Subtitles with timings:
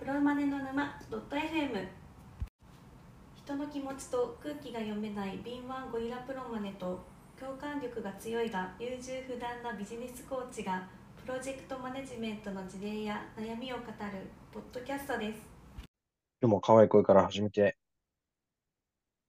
[0.00, 1.86] プロマネの沼 .fm
[3.36, 7.04] 人の気持ちと空気が読めない敏腕ゴリラプロマネと
[7.38, 10.88] 共感力が強いが優柔不断なビジネスコーチが
[11.22, 13.92] プロジェクトマネジメントの事例や悩みを語る
[14.54, 15.38] ポッドキャストです
[16.40, 17.76] 今日も可愛い声から始めて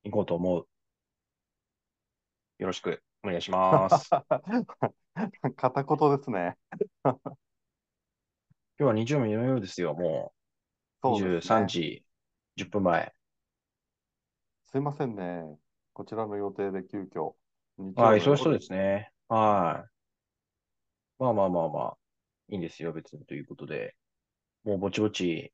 [0.06, 0.66] いこうと思う。
[2.60, 4.10] よろしくお願いします。
[5.58, 6.58] 片言ですね。
[7.04, 7.20] 今
[8.78, 9.94] 日は日曜日のようですよ。
[9.94, 10.41] もう23
[11.02, 11.68] そうですね。
[11.68, 12.06] 時
[12.56, 13.14] 10分前。
[14.66, 15.44] すいませんね。
[15.94, 17.36] こちらの予定で急遽、
[17.78, 19.12] 日はい、曜のそうそう夜ですね。
[19.28, 19.92] はい。
[21.20, 21.98] まあまあまあまあ、
[22.50, 23.96] いいんですよ、別にということで。
[24.64, 25.54] もうぼちぼち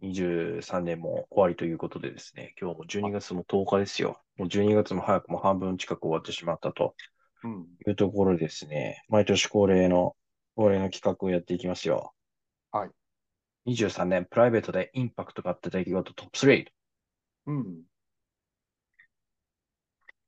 [0.00, 4.20] 23年も終わりということでですね、今日も12月も10日ですよ。
[4.36, 6.94] もう12月も早くも半分近く終わってしまったと
[7.42, 7.66] うん。
[7.86, 10.16] いうところでですね、毎年恒例の、
[10.56, 12.14] 恒例の企画をやっていきますよ。
[12.72, 12.90] はい。
[13.66, 16.66] 23年プライベートでインパクトがあった出来事トップ3
[17.46, 17.82] うん。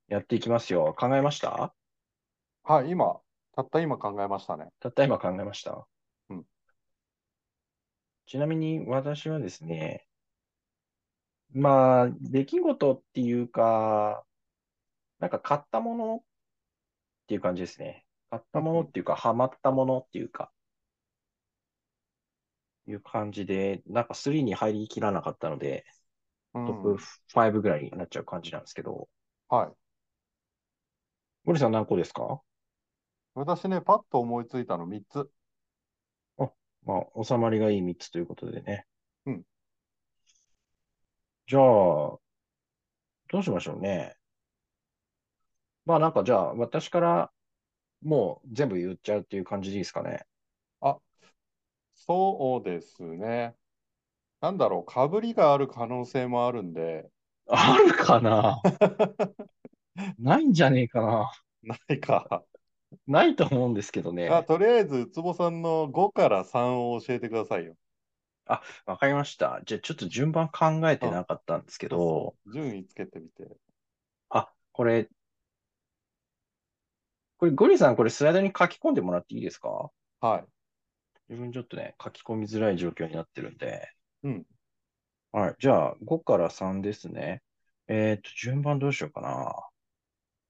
[0.09, 0.95] やっていきますよ。
[0.99, 1.75] 考えました？
[2.65, 3.21] はい、今、
[3.57, 4.69] たった今考えましたね。
[4.81, 5.87] たった今考えました？
[6.29, 6.45] うん。
[8.27, 10.07] ちなみに私はですね、
[11.55, 14.25] まあ、出来事っていうか、
[15.19, 16.21] なんか買ったものっ
[17.27, 18.05] ていう感じですね。
[18.31, 20.51] 買ったものっていうか、ハマったものっていうか、
[22.87, 25.85] いう感じで、なんか3に入りきらなかったので、
[26.55, 27.09] うトップん。
[27.29, 29.09] 5ぐらいになっちゃう感じなんですけど、
[29.49, 29.77] はい。
[31.45, 32.43] ゴリさん何個ですか？
[33.35, 35.31] 私ね、パッと思いついたの3つ。
[36.37, 36.53] あ、
[36.85, 38.87] まあ、収まりがいい3つということでね。
[39.27, 39.45] うん。
[41.47, 42.21] じゃあ、ど
[43.41, 44.17] うしましょうね。
[45.85, 47.33] まあなんかじゃあ、私から
[48.03, 50.27] もう全部言っちゃうっていう感じでいいですかね。
[52.07, 53.57] あ、そうですね。
[54.41, 57.11] なんだろう、かぶりがある可能性もあるんで、
[57.47, 58.61] あるかな？
[60.19, 61.31] ないんじゃねえかな。
[61.63, 62.45] ないか。
[63.07, 64.43] ないと思うんですけどあ、ね。
[64.43, 67.77] とりあえず、ウツボさんの5から3を教えてくださいよ。
[68.47, 69.61] あ、わかりました。
[69.67, 71.11] じゃあちょっと順番考えてうん。
[71.11, 72.53] なかったんですけそうど、そう。
[72.53, 73.57] 順位つけてみて。
[74.31, 75.09] あ、これ、
[77.37, 79.91] これゴリさんこれスライドに書き込んでもらっていいですか？
[80.21, 80.52] はい。
[81.33, 83.93] 自分ちょっとね、書き込みづらい状況になってるんで。
[84.23, 84.47] うん。
[85.33, 85.57] はい。
[85.59, 87.43] じゃあ、5から3ですね。
[87.89, 89.55] えっと、順番どうしようかな。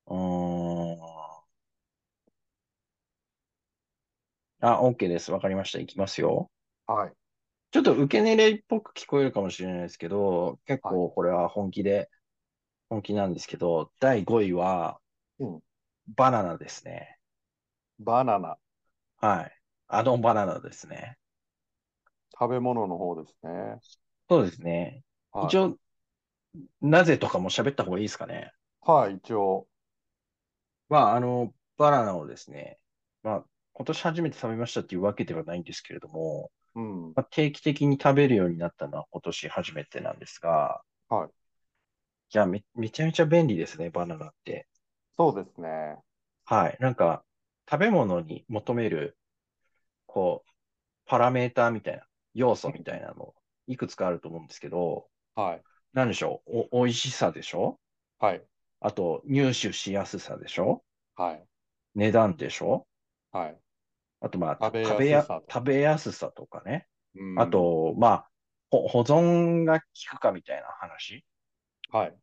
[0.06, 0.98] うーん。
[4.60, 5.30] あ、OK です。
[5.30, 5.78] わかりました。
[5.78, 6.50] いきますよ。
[6.86, 7.12] はい。
[7.72, 11.00] ちょっと受け狙いっぽく聞こえるかもしれないですけど、結はい。
[11.00, 12.10] 構これは本気で、
[12.90, 15.00] 本気なんですけど、第5位は
[15.38, 15.62] うん。
[16.06, 17.18] バナナですね。
[17.98, 18.58] バナナ。
[19.16, 19.61] はい。
[19.94, 21.18] アドンバナナですね。
[22.38, 23.78] 食べ物の方ですね。
[24.28, 25.02] そうですね。
[25.46, 25.76] 一は応、
[26.80, 28.52] なぜとかも喋った方がいいですかね。
[28.86, 28.90] い。
[28.90, 29.66] はい、一応。
[30.88, 32.78] まあ、あの、バナナをですね、
[33.22, 33.44] まあ、
[33.74, 37.12] 今年初めて食べましたっていうわけではないんですけれども、うん。
[37.14, 41.28] まあ、定期的に食べるようになったのは今年初めてなんですが、はい。
[42.34, 44.66] いや、め、めちゃめちゃ便利ですね、バナナって。
[45.16, 45.98] そうですね。
[46.44, 46.76] はい。
[46.80, 47.24] なんか、
[47.70, 49.16] 食べ物に求める、
[50.12, 50.50] こう、
[51.06, 53.34] パラメーターみたいな、要素みたいなの、
[53.66, 55.62] いくつかあると思うんですけど、はい。
[55.94, 57.80] なんでしょう、お、美味しさでしょ？
[58.18, 58.44] はい。
[58.80, 60.84] あと、入手しやすさでしょ？
[61.16, 61.46] はい。
[61.94, 62.86] 値段でしょ？
[63.30, 63.58] はい。
[64.20, 66.86] あと、まあ、食べや、やすさと食べやすさとかね。
[67.14, 67.38] うん。
[67.40, 68.28] あと、まあ、
[68.70, 69.86] ほ保存が効
[70.16, 71.24] くかみたいな話？
[71.90, 72.16] はい。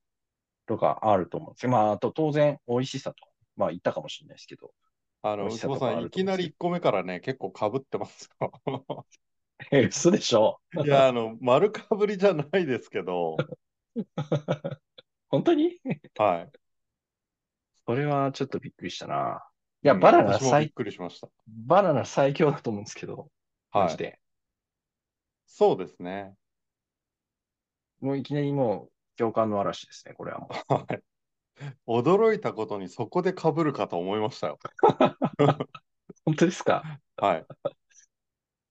[0.67, 1.71] とかあると思うんですよ。
[1.71, 4.71] まあ、あと当然、美味しさとか、まあ言ったかもしれないですけど、
[5.21, 8.51] あの、さん、いきなりと思うんですけ1個目からね、結構かぶってますよ。
[8.65, 9.05] ど。
[9.71, 13.45] え、嘘でしょいや、あの、丸かぶりじゃないですけど、
[15.29, 15.79] 本当に？
[16.17, 16.51] はい。
[17.85, 19.43] それはちょっとびっくりしたな。
[19.83, 21.29] いうや、ん、バナナ私もびっ最、くりしました。
[21.47, 23.31] バナナ最強だと思うんですけど、
[23.75, 23.95] マはい。
[23.95, 24.19] ジで。
[25.47, 26.33] そうですね。
[28.01, 31.03] もういきなりもう共感の嵐ですね、これはもはい。
[31.87, 34.59] 驚いたことにそこでかぶるかと思いましたよ。
[35.39, 35.45] う。
[36.25, 36.99] 本当ですか？
[37.17, 37.45] はい。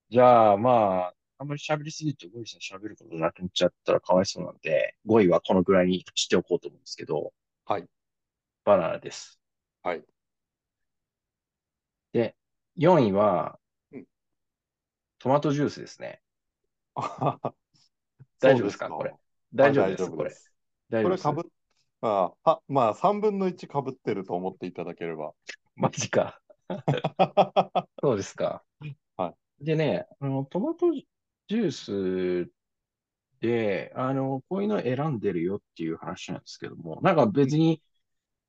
[0.09, 7.33] じゃあ、まあ、あんまり喋りすぎるとゴリさん喋ることなくなっちゃったらかわいそうなんで、5位はこのぐらいにしておこうと思うんですけど、
[7.65, 7.87] はい。
[8.65, 9.39] バナナです。
[9.83, 10.03] はい。
[12.11, 12.35] で、
[12.77, 13.59] 4位は
[13.91, 14.05] うん。
[15.19, 16.21] トマトジュースですね。
[18.39, 18.89] 大丈夫ですか？
[18.89, 19.11] これ。
[19.11, 19.19] はい、
[19.53, 20.17] 大大丈夫です、こ。
[20.89, 21.23] 大丈夫です。
[21.23, 21.51] これかぶっ、
[22.01, 25.33] あは、まあ、3分の1かぶってると思っていただければ。
[25.75, 26.39] マジか。
[28.01, 28.63] そうですか。
[29.17, 29.65] はい。
[29.65, 31.71] でね、あの、トマトジュー
[32.47, 32.51] ス
[33.41, 37.81] で、あの、こういうの選んでるよっていう話なんですけども、なんか別に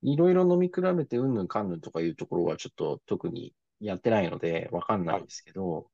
[0.02, 5.90] いろいろ飲み比べてうんぬんかんぬんとかいうところはちょっと特にやってないのでわかんないんですけど、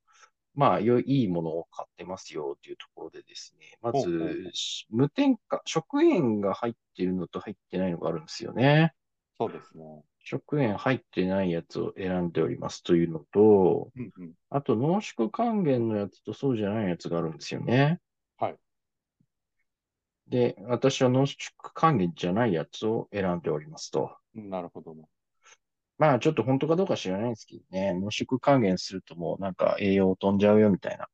[0.57, 8.95] まあ、よいいものを買ってますよっていうところでですね、まず、し無添加、食塩が入ってるのと入ってないのがあるんですよね。
[9.39, 10.03] そうですね。
[10.25, 14.33] 食塩入ってないやつを選んでおりますというのと、うんうん。
[14.49, 18.01] あと濃縮還元のやつとそうじゃないやつがあるんですよね。
[18.39, 18.57] はい。
[20.29, 21.39] で、私は濃縮
[21.75, 24.17] 還元じゃないやつを選んでおりますと。
[24.35, 25.05] なるほどね。
[25.99, 31.09] まあちょっと本当かどうか知らないんですけどね、濃縮還元するともうなんか栄養飛んじゃうよみたいな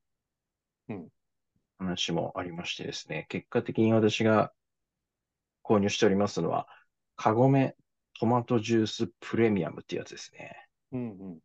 [0.89, 1.09] うん
[1.79, 4.53] 話もありましてですね、結果的に私が
[5.65, 6.67] 購入しておりますのは、
[7.17, 7.75] カゴメ
[8.19, 10.55] トマトジュースプレミアムっていうやつですね。
[10.93, 11.39] うんうんうん。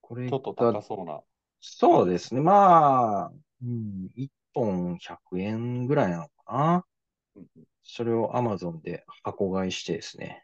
[0.00, 1.20] これちょっとが高そうな。
[1.60, 2.40] そうですね。
[2.40, 3.32] まあ、
[3.62, 6.84] うん、1本100円ぐらいなのかな。
[7.36, 10.43] うんうんそれを Amazon で箱買いしてですね。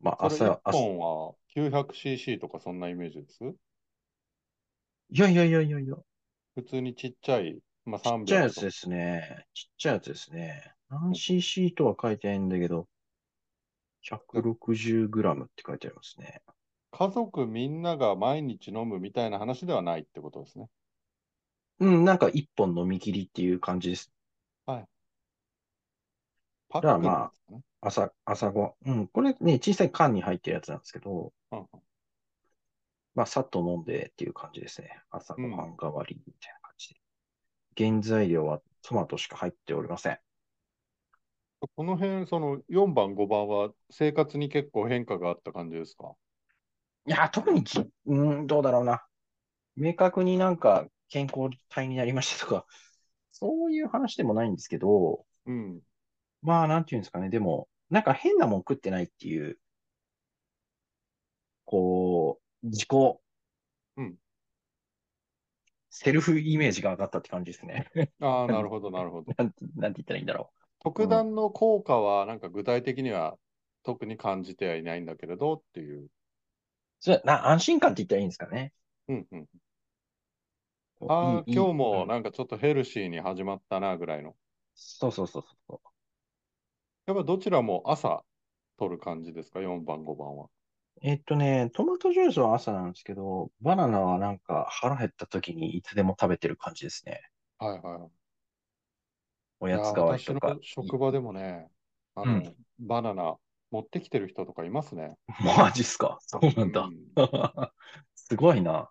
[0.00, 3.42] まあ、1朝、朝、本は 900cc とかそんなイメージです？
[5.10, 5.96] いやいやいやいやいや、
[6.54, 9.46] 普通にちっちゃい、まあ、300ちっちゃいやつとですね。
[9.54, 10.72] ちっちゃいやつですね。
[10.90, 12.86] 何 cc とは書いてないんだけど、
[14.08, 16.42] 160g って書いてありますね。
[16.90, 20.68] 家族みんなが毎日飲むみたいな話ではないってことですね。
[21.80, 24.12] うん、なんか1本飲み切りっていう感じです。
[24.66, 24.80] パッ
[26.80, 27.54] クじゃあまあ。
[27.80, 31.66] 朝、朝ご、うん、これね、小さい缶に入ってるやつなんですけど、うんうん
[33.14, 35.00] まあ、さっと飲んでっていう感じですね。
[35.10, 37.00] 朝ごはん代わりみたいな感じで。
[37.76, 40.18] 原材料はトマトしか入っておりません。
[41.74, 46.14] この辺、その4番、5番は生活に結構変化があった感じですか？
[47.06, 49.04] いや、特にき、うん、どうだろうな。
[49.74, 52.66] 明確になんか健康体になりましたとか、
[53.32, 55.80] そういう話でもないんですけど、うん。
[56.42, 57.30] まあ、なんていうんですかね。
[57.30, 59.58] でも、なんか変なもん食ってないっていう、
[61.64, 62.90] こう、自己、
[63.96, 64.18] うん
[65.90, 67.90] セルフイメージが上がったって感じですね。
[68.20, 69.36] ああ、 なるほど、なるほど。
[69.36, 73.38] なんて、なんて言ったらいいんだろ特段の効果は、なんか具体的には
[73.84, 76.04] 特に感じてはいないんだけれどっていう。
[76.04, 76.10] う。
[77.00, 78.72] それ、な、安心感って言ったらいいんですかね。
[79.08, 79.48] うんうん。
[81.06, 84.36] ああ、いいいい今日もうんなんかちょっとヘルシーに始まったなぐらいの。
[84.74, 85.87] そうそうそうそう。
[87.08, 88.22] やっぱどちらも朝
[88.78, 90.48] 取る感じですか ?4 番、5番は。
[91.00, 97.22] えっとね、トマトジュースは朝なんですけど、バナナはなんか腹減った時にいつでも食べてる感じですね。
[97.58, 98.10] はいはいはい。
[99.60, 100.48] おやつ代わりとか。
[100.48, 101.68] 私の職場でもね、
[102.14, 103.36] あの、うんバナナ
[103.70, 105.16] 持ってきてる人とかいますね。
[105.42, 106.18] マジっすか？
[106.20, 106.82] そうなんだ。
[106.82, 106.94] うん
[108.14, 108.90] すごいな。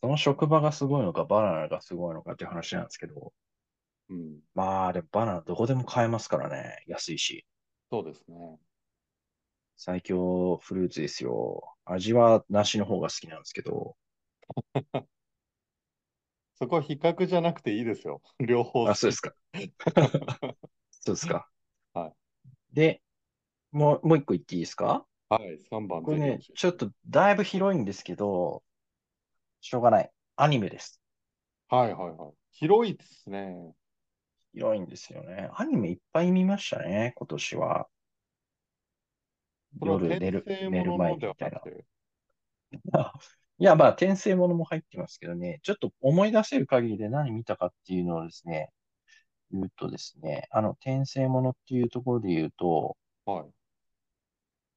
[0.00, 3.32] その職場がすごいのか、バナナがすごいのかっていう話なんですけど。
[4.12, 6.84] うん、まあ、でもバナナどこでも買えますからね。
[6.86, 7.46] 安いし。
[7.90, 8.58] そうですね。
[9.76, 11.74] 最強フルーツですよ。
[11.84, 13.96] 味は梨の方が好きなんですけど。
[16.54, 18.22] そこは比較じゃなくていいですよ。
[18.38, 19.34] 両方あ、そうで好すか。
[20.90, 21.48] そうですか。
[21.94, 22.12] は
[22.72, 23.02] で、
[23.72, 25.06] もう、もう一個言っていいですか？
[25.28, 25.32] き。
[25.32, 28.62] はい、3番これねちょっとだいぶ広いんですけど、
[29.60, 30.10] しょうがない。
[30.36, 31.00] アニメです。
[31.68, 32.32] はいはいはい。
[32.52, 33.74] 広いですね。
[34.52, 35.50] 広いんですよね。
[35.54, 37.88] アニメいっぱい見ましたね、今年は。
[39.80, 41.60] 夜寝る、寝る前にみたいな。
[43.58, 48.70] いや、まあ、転生ものも入ってますけどね、ちょっと思い出せる限りで何見たかっていうのをですね、
[49.52, 53.52] 言うとですね、あの、転生ものっていうところで言うと、はい。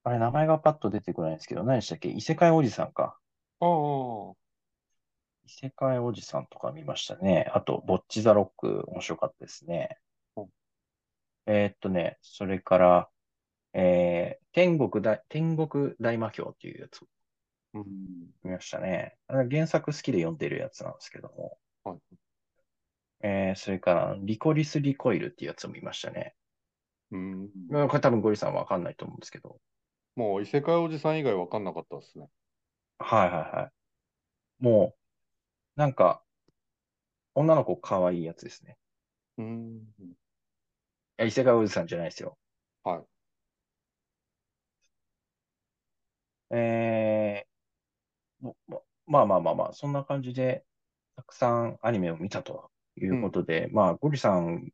[0.04, 2.10] あれ、名前がパッと出てこないんですけど、何でしたっけ？
[2.10, 3.18] 異世界おじさんか。
[3.60, 4.36] ああ、
[5.46, 7.52] 異世界おじさんとか見ましたね。
[7.54, 9.98] あと、ボッチザロック、面白かったですね
[10.36, 10.48] うん。
[11.46, 13.10] えーっとね、それから、
[13.74, 17.02] えー、天国大、天国大魔教っていうやつ
[17.74, 17.86] うん。
[18.44, 19.18] 見ましたね。
[19.28, 21.58] 原作好きで読んでるやつなんですけども。
[21.84, 22.00] はい
[23.22, 26.36] えー、それから、リコリス・リコイルっていうやつを見ましたね。
[27.12, 27.50] うん。
[27.70, 29.60] これ多分ゴリさんわかんないと思うんですけど。
[30.16, 32.28] もう異世界おじさん以外わかんなかったですね。
[33.00, 34.64] はいはいはい。
[34.64, 35.05] もう、
[35.76, 36.22] なんか、
[37.34, 38.78] 女の子可愛いやつですね。
[39.38, 39.78] うん。
[40.00, 40.16] い
[41.18, 42.38] や異世界おじさんじゃないですよ。
[42.84, 43.06] はい。
[46.56, 48.54] えー、
[49.08, 50.66] まあまあまあまあ、そんな感じで、
[51.16, 54.72] たくさんアニメを見たということで、まあ、ゴリさん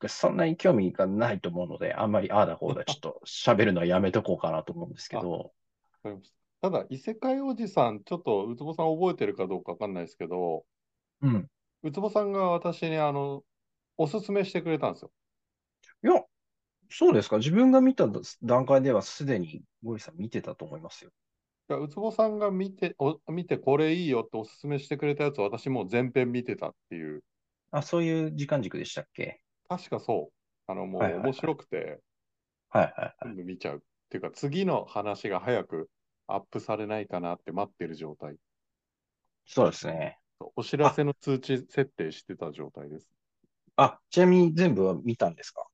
[0.00, 5.44] がそんなに興味がないと思うので、あんまりああだこうだちょっと喋るのはやめとこうかなと思うんですけど、わ
[6.02, 6.32] かりまし
[6.64, 10.64] たただ、異世界おじさん、ちょっと、ウツボさん覚えてるかどうかわかんないですけど、
[11.20, 11.46] うん。
[11.82, 13.42] ウツボさんが私にあの、
[13.98, 15.12] おすすめしてくれたんですよ。
[16.02, 16.24] いや、
[16.88, 17.36] そうですか？
[17.36, 18.08] 自分が見た
[18.42, 21.10] 段階ではすでにゴリさん見てたと思いますよ。
[21.68, 27.22] いやウツボさんが見て、お見てこれいいよっておすすめしてくれたやつを私もう全編見てたっていう、
[27.72, 29.42] あ、そういう時間軸でしたっけ？
[29.68, 30.34] 確かそう。
[30.66, 32.00] あの、もうはいはいはい面白くて、
[32.70, 33.14] はいはいはい。
[33.24, 33.76] 全部見ちゃう。
[33.76, 35.90] っていうか、次の話が早く
[36.26, 38.36] アップされないかなって待ってる状態。
[39.46, 40.18] そうですね。
[40.56, 43.08] お知らせの通知設定してた状態です。
[43.76, 45.66] あ、ちなみに全部は見たんですか？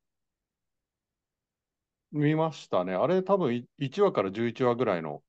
[2.12, 2.94] 見ましたね。
[2.94, 5.22] あれ多分い1話から11話ぐらいの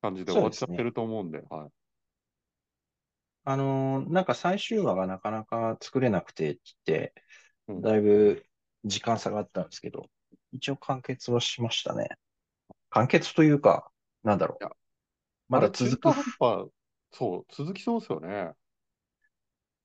[0.00, 1.70] 感じで終わっちゃってると思うんで、はい。
[3.44, 7.12] あのーなんか最終話がなかなか作れなくてって
[7.68, 8.44] だいぶ
[8.84, 10.06] 時間差があったんですけど、
[10.52, 12.08] 一応完結はしましたね。
[12.88, 13.90] 完結というか、
[14.22, 14.64] なんだろう。
[15.48, 16.10] まだ続く
[17.12, 18.52] そう、続きそうですよね。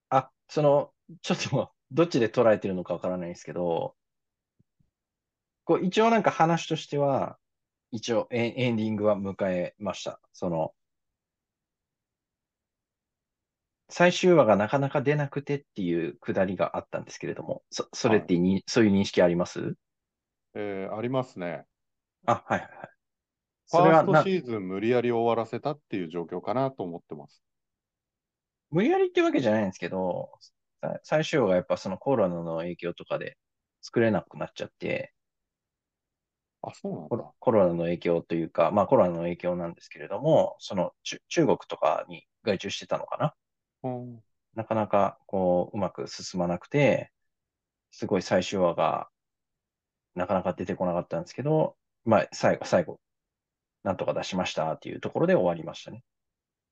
[0.10, 3.96] あ、その、ちょっと、どっちで捉えてるのかわからないんですけど、
[5.64, 7.38] こう、一応なんか話としては、
[7.92, 10.20] 一応エンエンディングは迎えました。
[10.34, 10.74] その、
[13.90, 19.76] 最終話がなかなか出なくてっていうくだりがあったんですけれども、そ、それってに、そういう認識あります？
[20.56, 21.66] えーありますね。
[22.26, 22.90] あ、はいはいはい。
[23.72, 27.42] ファーストシ、ーズン無理やり終わらせたっていう状況かなと思ってます。
[28.72, 30.30] 無理やりってわけじゃないんですけど、
[30.82, 33.38] さ最終話がやっぱそのコロナの影響とかで
[33.82, 35.14] 作れなくなっちゃって、
[36.62, 37.68] あ、そうなんだコロ。
[37.68, 43.34] ナの影響というか、まあコロナの影響なんですけれども、その中中国とかに外注してたのかな？
[43.84, 44.20] うん
[44.56, 47.12] なかなかこううまく進まなくて、
[47.92, 49.10] すごい最終話が
[50.16, 53.00] なかなか出てこなかったんですけど、まあ最後、最後、
[53.86, 56.02] なんとか出しましたっていうところで終わりましたね。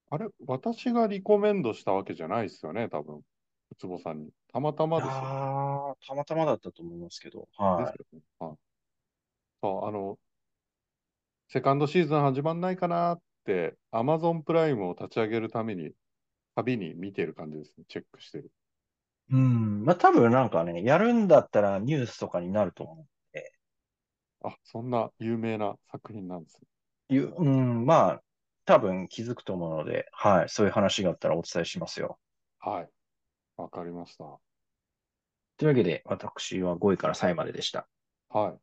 [0.10, 3.18] あれ、私がリコメンドしたわけじゃないですよね、多分。
[3.18, 3.22] ウ
[3.78, 4.32] ツボさんに。
[4.52, 5.14] たまたまですよ。
[5.14, 8.20] ああ、たまたまだったと思いますけど、はよね。
[8.40, 8.58] はい。
[9.62, 10.18] そう、あの、
[11.50, 15.92] セカンドシーズン始まんないかなって、アマゾンプライムを立ち上げるために、
[16.56, 17.84] 旅に見てる感じですね。
[17.88, 18.52] チェックしてる。
[19.30, 19.36] い。
[19.36, 23.06] うん、まあ多分なんかね、やるんだったらニュースとかになると思
[24.44, 26.68] あ、そんな有名な作品なんですね。
[27.18, 27.22] う。
[27.22, 28.24] いううん、まあ
[28.66, 32.18] 多分気づくと思うので、はい、そういう話があったらお伝えしますよ。
[32.60, 32.90] はい。
[33.58, 34.24] わかりました。
[35.58, 37.88] というわけで、私は5位から3位まででした。
[38.30, 38.54] はい。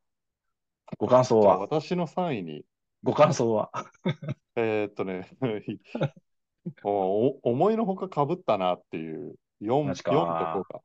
[0.99, 1.59] ご感想は？
[1.59, 2.64] 私の3位に、
[3.02, 3.71] ご感想は？
[4.57, 5.28] えーっとね
[6.83, 10.83] お、お思いのほかかぶったなっていう4、4マジかと5か。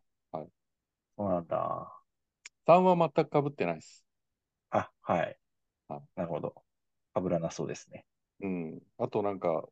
[1.18, 1.92] そうなんだ。
[2.68, 4.06] 3は全くかぶってないです。
[4.70, 5.38] あ、はい
[5.88, 6.02] あ。
[6.16, 6.65] なるほど。
[7.16, 8.06] かぶらなそうですね。
[8.42, 8.80] うん。
[9.00, 9.64] あとなんか、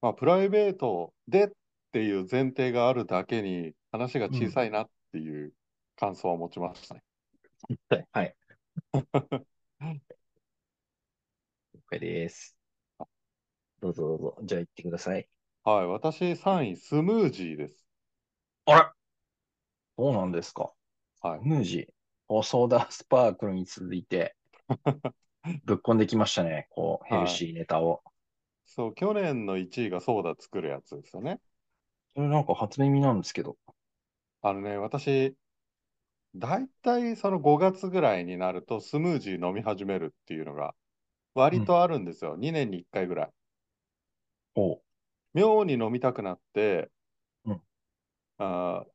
[0.00, 1.50] まあ、プライベートでっ
[1.92, 5.52] ていう前提があるだけに、話が小さいなっていう
[5.96, 7.02] 感想は持ちましたね。
[7.90, 8.08] はい。
[8.12, 8.36] はい。
[11.74, 12.56] 了解です。
[13.80, 14.38] どうぞどうぞ。
[14.44, 15.28] じゃあ行ってください。
[15.64, 15.86] はい。
[15.86, 17.84] 私3位、スムージーです。
[18.66, 18.86] あれ？
[19.98, 20.72] そうなんですか？
[21.22, 21.40] はい。
[21.42, 21.92] ムージー。
[22.28, 24.36] おソーダスパークルに続いて、
[25.64, 26.68] ぶっこんできましたね。
[26.70, 28.02] こう、ヘルシーネタを。
[28.64, 31.40] そう、去年の1位がソーダ作るやつですよね。
[32.14, 33.56] それなんか初耳なんですけど。
[34.42, 35.36] あのね、私、
[36.34, 40.74] だいたいその5月ぐらいになるとスムージー飲み始めるっていうのが
[41.34, 42.36] 割とあるんですよ。
[42.36, 43.30] 2年に1回ぐらい。
[44.56, 44.82] おう。
[45.34, 46.90] 妙に飲みたくなって、
[47.44, 47.62] うん
[48.38, 48.90] あー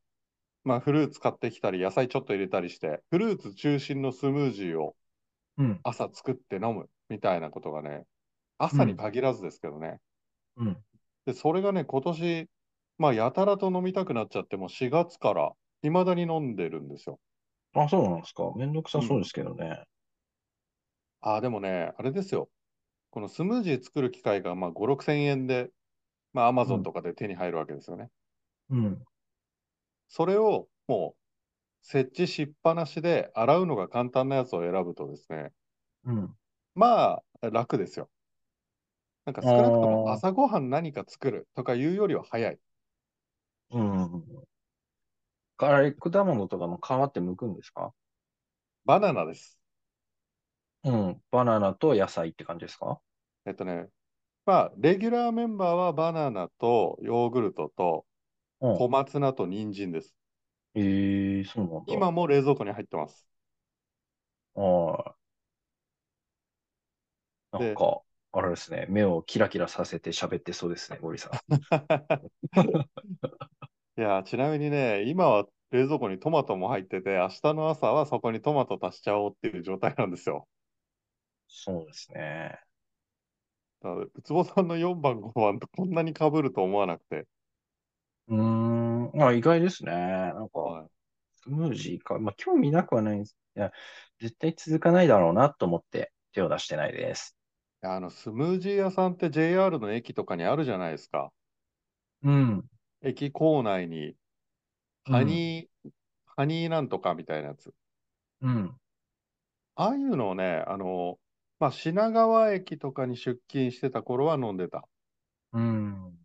[0.63, 4.95] まあフルーツ買ってきたり野菜ちょっと入れたりして、フルーツ中心のスムージーを
[5.59, 5.83] うん。
[5.83, 8.05] 朝作って飲むみたいなことがね、
[8.59, 9.99] 朝に限らずですけどね。
[10.57, 10.83] うん。
[11.25, 12.49] で、それがね、今年、
[12.97, 17.19] まあやたらと飲みたくなっちゃって、もう4月から未だに飲んでるんですよ。
[17.73, 18.53] あ、そうなんですか。
[18.55, 19.83] めんどくさそうですけどね。
[21.21, 22.49] ああ、でもね、あれですよ。
[23.11, 25.71] このスムージー作る機械がまあ5、6千円で、
[26.33, 28.09] まあアマゾンとかで手に入るわけですよね。
[28.69, 29.03] うん。
[30.09, 31.19] それをもう
[31.81, 35.51] 設置しっぱなしで洗うのが簡単なやつを選ぶとですね、
[36.05, 36.29] うん。
[36.75, 38.09] まあ楽ですよ。
[39.25, 42.59] なんか少なくとも朝ごはん何か作るとかいうよりは早い。
[43.71, 44.23] うん。
[45.57, 47.93] あれ、果物とかの皮って剥くんですか？
[48.85, 49.59] バナナです。
[50.83, 51.21] うん。
[51.31, 52.99] バナナと野菜って感じですか？
[53.45, 53.87] えっとね、
[54.45, 58.05] まあレギュラーメンバーはバナナとヨーグルトと
[58.61, 58.77] うん。
[58.77, 60.15] 小松菜と人参です。
[60.75, 61.93] ええそうなんだ。
[61.93, 63.27] 今も冷蔵庫に入ってます。
[64.53, 65.15] は
[67.57, 67.57] い。
[67.57, 68.85] なんか、あれですね。
[68.89, 71.33] 目をキラキラさせて喋ってそうですね、ゴリさん。
[71.33, 71.39] い
[73.97, 80.47] いや、ちなみにね、今は冷蔵庫にトマトも入ってて、明日の朝はそこにトマト足しちゃおうっていう状態なんですよ。
[81.47, 82.59] そうですね。
[83.81, 87.27] だから、ウツボさんの4番、5番とこんなに被ると思わなくて。
[88.29, 89.91] うーん、まあ意外ですね。
[89.91, 90.89] なんか、はい。
[91.35, 92.19] スムージーか。
[92.19, 93.37] まあ興味なくはないんです。
[93.55, 93.71] いや、
[94.19, 97.35] 絶対続かないだろうなと思って手を出してないです。
[97.83, 101.31] いやあの、スムージー屋さんって JR の駅とかにあるじゃないですか。
[102.23, 102.65] うん。
[103.01, 104.15] 駅構内に、
[105.05, 105.89] ハニー、
[106.25, 107.73] ハニーなんとかみたいなやつ。
[108.41, 108.75] うん。
[109.75, 111.17] ああいうのをね、あの、
[111.59, 114.87] まあ、品川駅とかに出勤してた頃は飲んでた。
[115.53, 116.18] うん。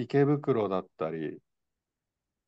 [0.00, 1.38] 池袋だったり、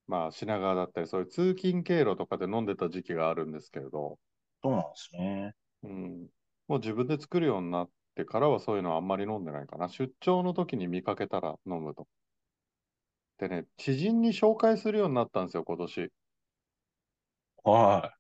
[0.07, 4.19] まあ、品川だったり、そういう通勤経路とかで飲んでた時期があるんですけれど、
[4.63, 5.55] そうなんですね。
[5.83, 6.29] うん、
[6.69, 9.89] もう自分で作るようになってからはそういうのはあんまり飲んでないかな。
[9.89, 12.07] 出張の時に見かけたら飲むと。
[13.39, 16.13] でね、知人に紹介するようになったんですよ、今年。
[17.65, 18.15] は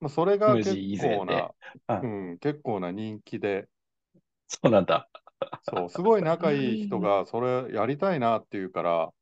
[0.00, 1.32] まあ、それが結構な、
[1.86, 3.72] はいうん、結構な人気で、い。
[4.48, 5.08] そうなんだ。
[5.62, 9.12] そう、すごい仲いい人がそれやりたいなって言うから、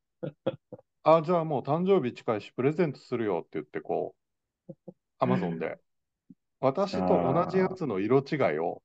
[1.03, 4.21] あ、じゃあもう誕生日近いしプレゼントするよって言ってこう、
[5.19, 5.77] アマゾンで、
[6.59, 8.81] 私と同じやつの色違いを、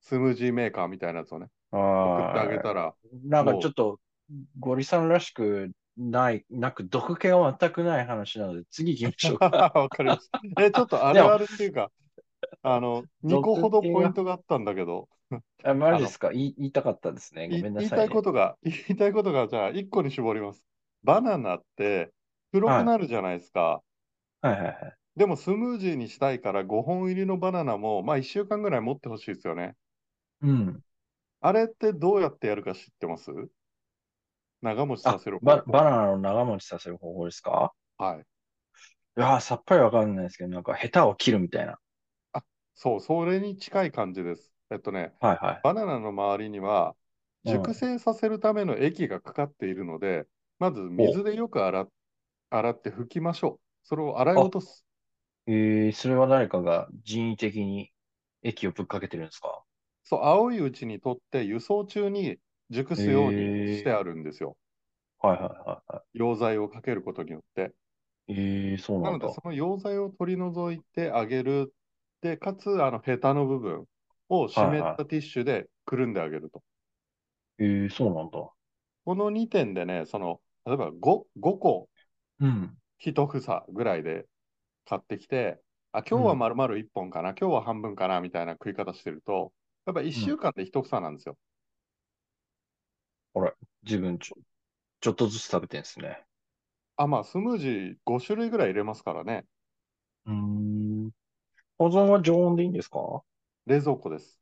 [0.00, 1.46] スムージーメーカーみたいなやつをね、
[2.02, 2.94] 送ってあげあたら、あ。
[3.24, 4.00] なんかちょっと、
[4.58, 9.46] ゴリさんらしくない、なく、毒気が全くない話なので、次行きましょうか。
[9.74, 10.30] わかります。
[10.58, 11.90] え、ちょっとあるあるっていうか、
[12.62, 15.08] あの、2個ほどポイントがあったんだけど、
[15.64, 16.30] あ、マジですか？
[16.30, 17.48] 言い言いたかったですね。
[17.48, 18.04] ごいめんなさい、ね。
[18.06, 20.64] 言いたいことが、 言いたいことが、じゃあ1個に絞ります。
[21.02, 22.12] バナナって
[22.52, 23.82] 黒くなるじゃないですか。
[24.42, 24.96] はいはいはい。
[25.16, 29.76] でもスムージーにしたいから5本入りのバナナも、まあ1週間ぐらい持ってほしいですよね。
[30.42, 30.82] うん。
[31.42, 33.30] あれってどうやってやるか知ってます？
[34.62, 35.66] 長持ちあさせる、方バ、法。
[35.66, 37.74] バナナの長持ちさせる方法ですか？
[37.98, 38.20] はい。
[39.16, 41.78] いやー、さっぱりわかんないですけど、なんか、ヘタを切るみたいな。
[42.74, 44.52] そう、それに近い感じです。
[44.70, 45.60] えっとね、はいはい。
[45.62, 46.90] バナナの周りには、
[47.44, 50.26] うん熟成させるための液がかかっているので、
[50.58, 51.88] まず水でよく洗っ
[52.50, 53.60] 洗って拭きましょう。
[53.82, 54.84] それを洗い落とす。
[55.46, 57.92] えー、それは誰かが人為的に
[58.42, 59.62] 液をぶっかけてるんですか？
[60.04, 64.56] そう、青いうちにとって輸送中に熟すようにしてあるんですよ。
[65.18, 67.74] はいはいはいは溶剤をかけることによって。
[68.28, 68.32] い。
[68.32, 69.34] えー、そうなんだなので、。
[69.34, 71.74] その溶剤を取り除いてあげる。
[72.20, 73.86] で、かつ、あの、ヘタの部分
[74.30, 76.62] を湿ったティッシュでくるんであげると。
[77.58, 78.38] えー、そうなんだ。
[79.04, 81.88] この2点でね、その、例えば 5, 5個
[82.40, 82.76] うん。
[83.00, 83.26] 1房
[83.72, 84.26] ぐらいで
[84.86, 85.60] 買ってきて、
[85.92, 89.52] あ、今日は丸々1本かな、今日は半分かな、みたいな食い方してると、
[89.86, 91.38] やっぱ1週間で1房なんですよ。
[93.82, 94.36] 自分ちょ、
[95.00, 96.24] ちょっとずつ食べてんですね。
[96.96, 99.46] あ、まあ、スムージー5種類ぐらい入れますからね。
[100.26, 101.10] うーん。
[101.78, 103.24] 保存は常温でいいんですか？
[103.66, 104.38] 冷蔵庫です。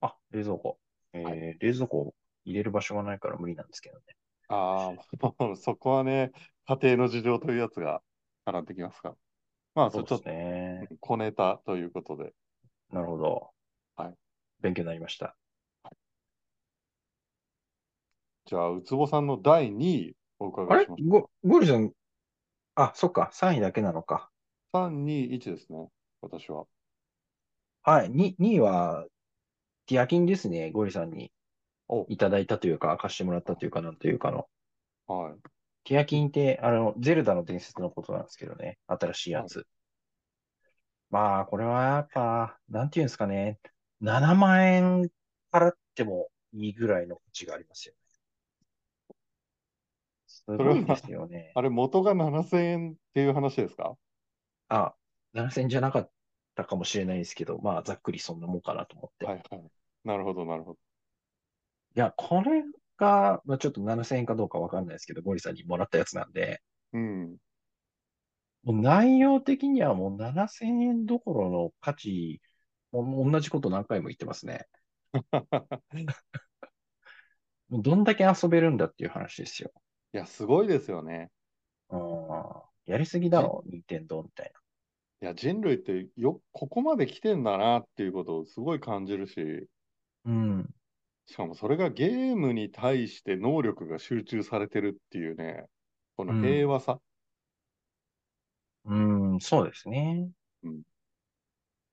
[0.00, 0.78] あ、冷蔵庫。
[1.14, 4.02] えーは冷蔵庫入れる場所がないから無理なんですけどね。
[4.48, 5.02] ああ、
[5.56, 6.32] そこはね、
[6.66, 8.02] 家庭の事情というやつが
[8.44, 9.16] 絡んできますから。
[9.74, 10.88] まあ、そそうでれちょっすね。
[10.88, 12.34] と小ネタということで。
[12.90, 13.50] なるほど。
[13.96, 14.16] はい。
[14.60, 15.36] 勉強になりました。
[18.44, 21.02] じゃあ、ウツボさんの第2位おあ伺いします。
[21.02, 21.08] れ？
[21.08, 21.92] ゴ、ゴリさん、
[22.74, 24.30] あ、そっか、3位だけなのか。
[24.72, 25.88] 3、2、1ですね、
[26.20, 26.66] 私は。
[27.84, 29.06] はい、2, 2位は、
[29.86, 30.70] ティアキンですね。
[30.70, 31.32] ゴリさんに
[31.88, 34.46] おいただいたというか、貸してもらったというか、なんというかの。
[35.08, 35.34] はい。
[35.82, 38.78] ティアキンって、あの、ゼルダの伝説のことなんですけどね。
[38.86, 39.66] 新しいやつ。
[41.10, 43.58] まあ、これはやっぱ、なんていうんですかね。
[44.00, 45.10] 7万円
[45.50, 47.98] 払ってもいいぐらいの価値がありますよね。
[50.28, 51.50] すごいですよね。
[51.56, 53.96] あれ、元が7000円っていう話ですか？
[54.68, 54.94] あ、
[55.34, 56.10] 7000じゃなかっ
[56.54, 59.26] たかもしれないですけど、まあ、ざっくりそんなもんかなと思って。
[59.26, 59.62] はいはい。
[60.04, 60.78] なるほど、なるほど。
[61.94, 62.62] いや、これ
[62.96, 66.62] が、まあ、ちょっと7000円かどうかわかんないですけど、ゴリさんにもらったやつなんで、
[66.92, 67.36] うん。
[68.62, 72.40] もう内容的にはもう7000円どころの価値、
[72.92, 74.66] もう同じこと何回も言ってますね。
[77.68, 79.72] もうどんだけ遊べるんだっていう話ですよ。
[80.12, 81.30] いや、すごいですよね。
[81.88, 82.00] うん。
[82.86, 84.52] やりすぎだろ、任天堂みたい
[85.22, 89.68] いや、人類ってよ、ここまで来てんだなっていうことをすごい感じるし、
[90.24, 90.32] な。
[90.32, 90.74] うん。
[91.26, 95.64] しかもそれがゲームに対して能力が集中されてるっていうね、
[96.16, 97.00] この平和さ。
[98.84, 98.94] う
[99.36, 100.28] ん、そうですね。
[100.64, 100.82] うん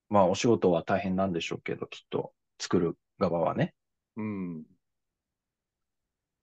[0.09, 3.75] まあ、お仕事は大変なんでしょうけど、きっと、作る側はね。
[4.15, 4.63] うん。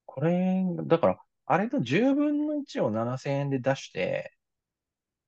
[0.05, 4.36] これ、だから、あれの10分の1を7000円で出して、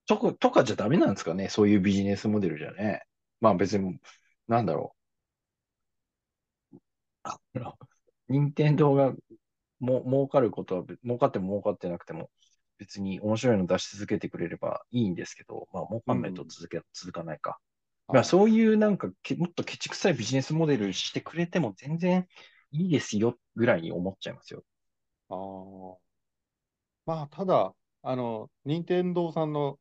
[0.09, 1.49] とか、とかじゃダメなんですかね？
[1.49, 3.03] そういうビジネスモデルじゃね？
[3.41, 4.01] まあ別に、
[4.49, 4.97] なんだろ
[6.73, 6.79] う。
[7.23, 7.75] あの、
[8.29, 9.13] 任天堂が
[9.81, 12.31] も、儲かることはべ、儲かっても儲かってなくても、
[12.79, 17.59] 別に面白いの出し続けてくれればいいんですけど、まあ儲かんないと続け、続かないか。
[18.09, 22.27] まあそういうなんかけ、もっとケチくさいビジネスモデルしてくれても全然
[22.71, 24.65] いいですよぐらいに思っちゃいますよ。
[25.29, 25.97] あー
[27.07, 29.79] まあ、ただ、あの、任天堂さんの、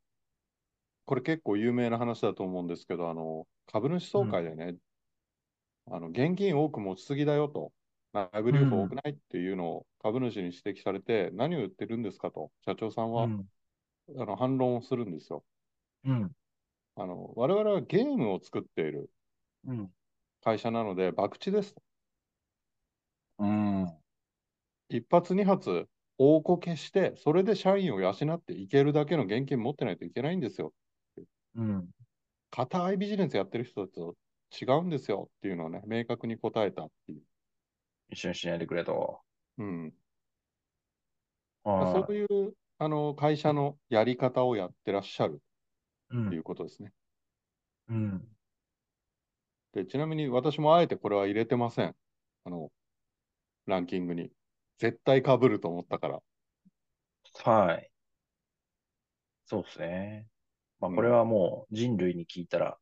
[1.07, 4.77] これ結構有名な話だと思うんですけど、あの、株主総会でね、
[5.89, 7.71] あの、現金多く持ちすぎだよと、
[8.13, 13.49] 内部留保多くないっていうのを株主に指摘されて、何を言ってるんですかと、社長さんは、うん。
[14.17, 15.45] あの反論をするんですよ。
[16.03, 16.35] うん。
[16.95, 19.09] あの、我々はゲームを作っている
[19.65, 19.93] うん。
[20.41, 21.83] 会社なので、博打ですと。
[23.39, 23.97] うん。
[24.89, 30.73] 一発二発大こけして、それで社員を養っていけるだけの現金持ってないといけないんですよ。
[31.57, 31.89] うん。
[32.49, 34.15] 固いビジネスやってる人たちと
[34.51, 37.21] 違うんですよっていうのをね、明確に答えたっていう。
[38.09, 39.19] 一緒にしないでくれと。
[39.57, 39.93] うん。
[41.63, 45.41] はそういうあの会社のやり方をやってらっしゃる
[46.11, 46.15] い。
[46.15, 46.27] うん。
[46.27, 46.93] っていうことですね。
[47.89, 48.27] うん。
[49.73, 51.95] で、ちなみに私もあえてこれは入れてません。
[52.45, 52.71] あの、
[53.65, 54.31] ランキングに。
[54.77, 56.19] 絶対被ると思ったから。
[57.43, 57.91] はい。
[59.45, 60.27] そうですね。
[60.79, 62.77] まあ、うんこれはもう人類に聞いたら、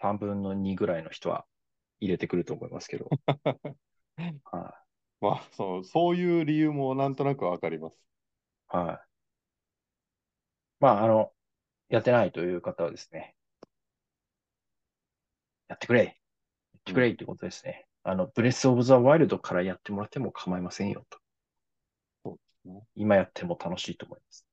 [0.00, 1.46] 3分の2ぐらいの人は
[2.00, 3.08] 入れてくると思いますけど。
[4.44, 4.84] は
[5.20, 7.98] まあ、そう、そういう理由もなんとなくわかります。
[8.72, 8.76] い。
[8.76, 9.10] はい。
[10.80, 11.32] まあ、あの、
[11.90, 13.36] やってないという方はですね、
[15.68, 16.04] やってくれ。
[16.04, 17.86] やってくれってことですね。
[18.02, 21.18] あの、ブレスオブザワイルドからやってもらっても構いませんよと。
[22.24, 22.82] そうですね。
[22.94, 24.46] 今やっても楽しいと思います。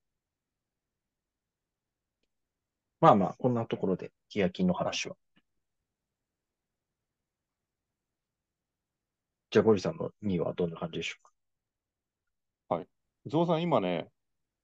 [3.00, 5.16] まあまあ、こんなところで、ギアキンの話は。
[9.52, 11.32] じゃあ、ゴリさんの2位はどんな感じでしょうか？
[13.26, 14.08] ゾウさん、今ね、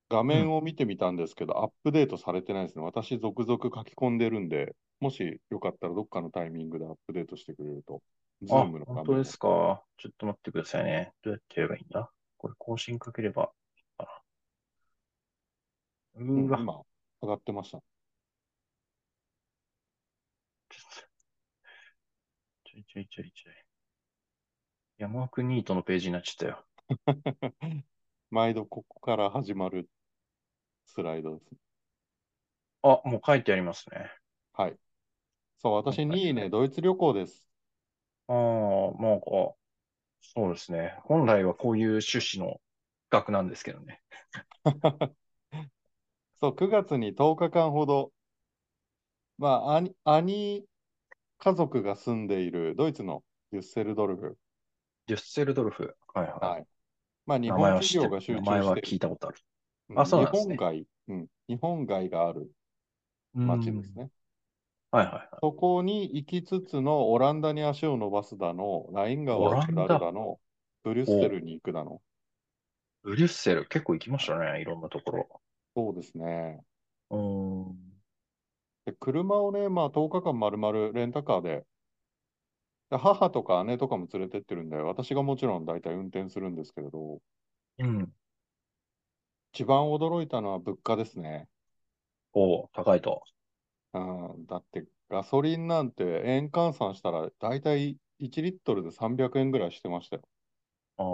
[0.10, 2.84] 画面を見てみたんですけど、アップデートされてないですね。
[2.84, 8.02] 私、続々書き込んでるんで、もしよかったらどっかのタイミングでアップデートしてくれると、
[8.42, 9.84] ズあ、ームの画面を本当ですか？
[9.98, 11.12] ちょっと待ってくださいね。
[11.24, 12.10] どうやってやればいいんだ？
[12.38, 14.06] これ更新かければいいか
[16.16, 16.22] な？
[16.22, 16.58] ううん今、
[17.22, 17.80] 上がってました。
[22.74, 23.54] ちょいちょいちょいちょい。
[24.98, 26.66] 山奥ニートのページになっちゃったよ。
[28.32, 29.90] 毎度ここから始まる
[30.86, 31.56] スライドです。
[32.82, 34.12] あ、もう書いてありますね。
[34.54, 34.78] はい。
[35.60, 37.48] そう、私はい2位ね、ドイツ旅行です。
[38.28, 39.26] ああ、なんか、
[40.22, 40.98] そうですね。
[41.04, 42.62] 本来はこういう趣旨の
[43.10, 44.02] 額なんですけどね。
[46.36, 48.12] そう、9月に10日間ほど、
[49.38, 50.66] まあ、兄、兄
[51.44, 54.38] 家族が住んでいるドイツのデュッセルドルフ。
[55.08, 55.94] デュッセルドルフ。
[56.14, 56.66] はいははい。
[57.26, 57.42] まあ、い。
[57.42, 57.74] 日本。
[57.82, 59.38] 企業が集中している聞いたことある。
[59.90, 62.50] うんあそうなんですね日本街、うん、日本街がある
[63.34, 64.10] 街ですね。
[64.92, 65.28] はいはいはい。
[65.42, 70.40] そこに行きつつのオランダに足を伸ばすだの、ライン川を下るだの、
[70.84, 72.02] ブリュッセルに行くだの。
[73.04, 74.62] ブリュッセル、結構行きましたね。
[74.62, 75.42] いろんなところ。
[75.76, 76.64] そうですね。
[77.10, 77.93] うーん。
[78.86, 81.66] で車をね、まあ10日間丸々レンタカーで、
[82.90, 87.22] で母とか姉とかも連れてってるんで、私がもちろん大体運転するんですけれど、
[87.78, 88.14] うん。
[89.54, 91.48] 一番驚いたのは物価ですね。
[92.34, 93.24] お高いと。
[93.94, 94.00] う
[94.38, 100.24] ん、だってガソリンなんて円換算したら大体1リットルで300円ぐらいしてましたよ。
[100.98, 101.06] ああ、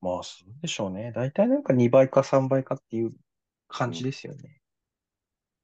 [0.00, 1.12] まあ、そうでしょうね。
[1.12, 3.12] 大体なんか2倍か3倍かっていう
[3.68, 4.60] 感じですよね。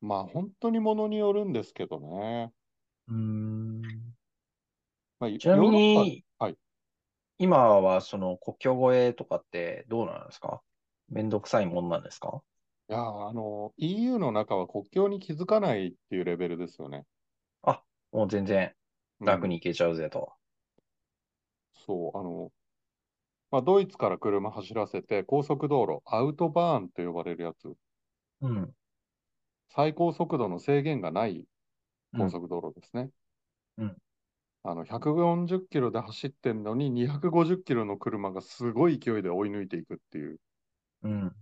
[0.03, 2.53] まあ本当にものによるんですけどね。
[3.09, 4.15] うーん。
[5.21, 6.59] まあ、ちなみヨーロッに、パはい
[7.39, 10.63] 今はその国境越えとかってどうなんですか？
[11.09, 12.43] めんどくさいもんなんですか？
[12.89, 17.07] いやー、あの、EU の中は国境に気づかないっていうレベルですよね。
[17.63, 18.77] あ、もう全然
[19.21, 20.35] うん楽に行けちゃうぜと。
[21.75, 22.51] そう、あの、
[23.53, 27.77] まあ、ドイツから車走らせて、高速道路、アウトバーンと呼ばれるやつ、
[28.41, 28.75] うん。
[29.75, 31.47] 最高速度の制限がない
[32.13, 33.11] うん高速道路ですね。
[33.79, 33.97] うん
[34.65, 40.39] あの、140キロで走ってんのに、250キロの車がすごい勢いで追い抜いていくっていう。
[41.03, 41.35] うん。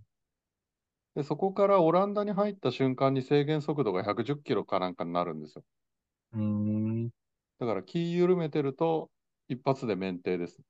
[1.15, 5.63] で、そこからオランダに入った瞬間に制限速度が110キロかなんかになるんですよ。
[6.33, 7.11] うーん。
[7.59, 9.09] だから気緩めてると、
[9.47, 10.61] 一発で免停です。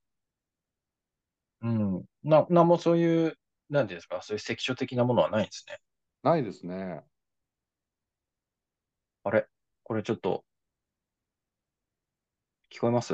[1.62, 2.06] うん。
[2.24, 3.38] な、なんもそういう
[3.70, 5.80] なんていうんですか、そういう関所的なものはないんですね。
[6.24, 7.04] ないですね。
[9.24, 9.48] あれ？
[9.84, 10.44] これちょっと、
[12.72, 13.14] 聞こえます？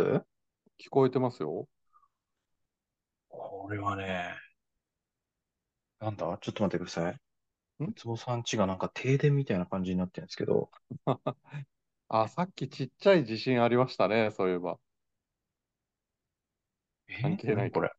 [0.79, 1.67] 聞こえてますよ。
[3.29, 4.35] これはね、
[5.99, 6.37] なんだ？
[6.41, 7.83] ちょっと待ってください。
[7.83, 7.87] ん？
[7.89, 10.69] ウツボさん家がなんか停電みたいな感じになってるんですけど、
[12.09, 14.79] あ、さっきちっちゃい地震ありましたね、そういえば。
[17.09, 17.21] え？
[17.21, 17.89] 関係ない何これ？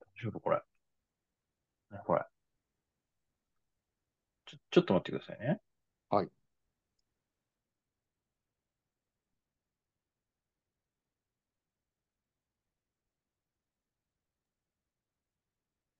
[0.00, 0.62] 大丈夫これ？
[1.90, 2.24] 何これ？
[4.46, 5.60] ちょ、ちょっと待ってくださいね。
[6.10, 6.30] はい。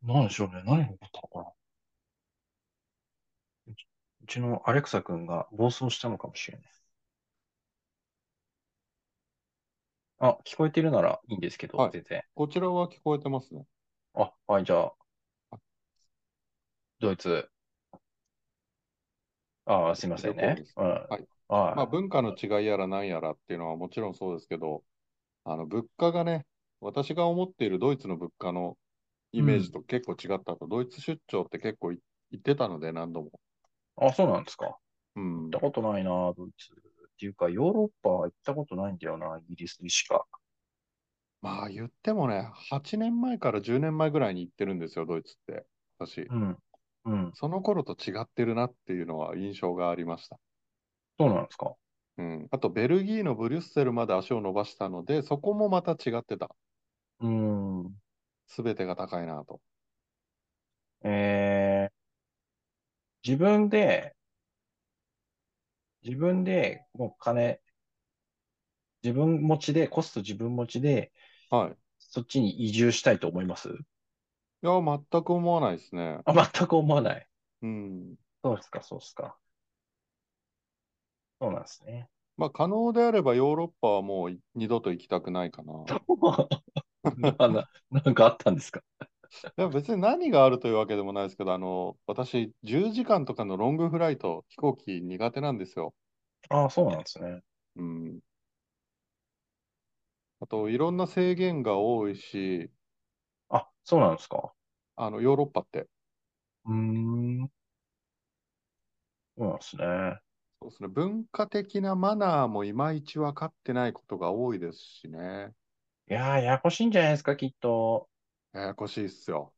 [0.02, 0.62] なんでしょうね。
[0.64, 1.54] 何が起こったのかな。
[3.68, 3.86] うち
[4.24, 6.70] うちのアレクサ君が暴走したのかもしれない。
[10.18, 12.22] あ、聞こえてるならいいんですけど、はい全然。
[12.34, 13.66] こちらは聞こえてますね。
[14.14, 14.92] あ、はい、じゃあ、
[17.00, 17.48] ドイツ。
[19.66, 20.62] ああ、すいませんね。
[20.74, 21.08] はい。
[21.08, 21.28] はい。
[21.74, 24.84] まあ、文化の違いやら何やらっていうのはもちろんそうですけど、
[25.44, 26.46] あの、物価がね、
[26.80, 28.78] 私が思っているドイツの物価の
[29.32, 32.00] イメージと結構違ったと、ドイツ出張って結構い
[32.32, 33.32] 言ってたので何度も。
[33.96, 34.78] あ、そうなんですか。
[35.16, 35.60] うん行った。
[35.60, 36.72] ことないな、ドイツ。
[36.74, 40.26] っていうか、ヨーロッパは行ったことないんだよな、イギリスにしか。
[41.40, 45.66] まあ言ってもね、8年前から10年前ぐらいに行ってるんですよ、ドイツって。
[45.98, 46.30] 私。
[46.30, 46.58] うん。
[47.06, 47.30] うん。
[47.34, 50.38] その頃と違ってるなっていうのは印象がありました。
[51.18, 51.74] そうなんですか？
[52.18, 52.48] うん。
[52.50, 56.50] あと、ベルギーのブリュッセルまで足を伸ばしたので、そこもまた違ってた。
[57.20, 57.28] うー
[57.88, 57.94] ん。
[58.46, 59.60] すべてが高いなと。
[61.02, 61.92] えー、
[63.22, 64.14] 自分で、
[66.02, 67.60] 自分で、もう金、
[69.02, 71.12] 自分持ちで、コスト自分持ちで、
[71.50, 71.76] はい。
[71.98, 73.70] そっちに移住したいと思います？
[74.62, 74.72] いや、
[75.10, 76.20] 全く思わないですね。
[76.24, 77.26] あ、全く思わない。
[77.62, 78.16] うん。
[78.42, 79.38] そうですか、そうですか。
[81.40, 82.08] そうなんですね。
[82.38, 85.72] まあ、可能であればヨーロッパはもうい二度と行きたくないかな。
[87.16, 88.82] な、 な、なんかあったんですか？
[89.58, 95.94] いや、別に何があるというわけでもないですけど、あの、私、10時間とかのロングフライト、飛行機苦手なんですよ。
[96.48, 97.42] ああ、そうなんですね。
[97.76, 98.20] うん。
[100.40, 102.70] あと、いろんな制限が多いし、あ、
[103.86, 104.52] そうなんですか？
[104.96, 105.88] あの、ヨーロッパって。
[106.66, 106.74] うー
[107.44, 107.50] ん。
[109.36, 109.84] そうなんですね。
[110.60, 110.88] そうですね。
[110.88, 115.54] 文化的なマナーもいまいち分かってないことが多いですしね。
[116.08, 118.10] いやー、ややこしいんじゃないですか、きっと。
[118.52, 119.54] ややこしいっすよ。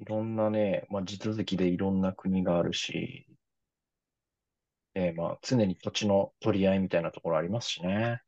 [0.00, 3.26] いろんなね、まあ、地続きでいろんな国があるし、
[4.94, 8.20] えーまあ、常に土地の取り合いみたいなところありますしね。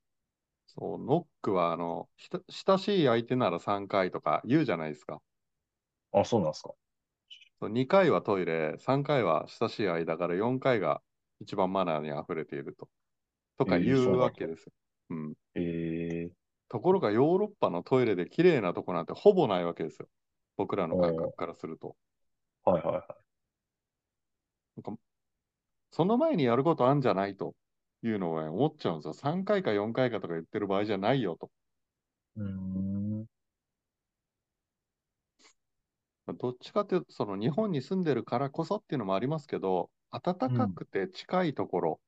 [0.66, 2.40] そう、ノックは、あの、ひた
[2.76, 5.22] 親しい相手なら3回とか言うじゃないですか。
[6.12, 6.72] あ、そうなんですか。
[7.60, 11.02] そう2回はトイレ、3回は親しい間から4回が
[11.40, 12.88] 一番マナーに溢れていると。
[13.58, 14.72] とか言うわけですよ。
[15.10, 15.34] うん。
[15.54, 16.30] え
[16.68, 20.08] ところがヨーロッパのトイレで綺麗なとこなんてほぼないわけですよ。
[20.56, 21.96] 僕らの感覚からすると。
[22.66, 23.06] ー、はいはいはい。
[24.76, 25.02] なんか
[25.90, 27.54] その前にやることあるんじゃないと
[28.02, 29.12] いうのをね思っちゃうんですよ。
[29.14, 31.50] 3回か4回かとか言ってる場合じゃないよと。
[32.36, 33.26] うーん。
[36.34, 42.00] どっちかというと、その日本に住んでるからこそっていうのもありますけど、暖かくて近いところ、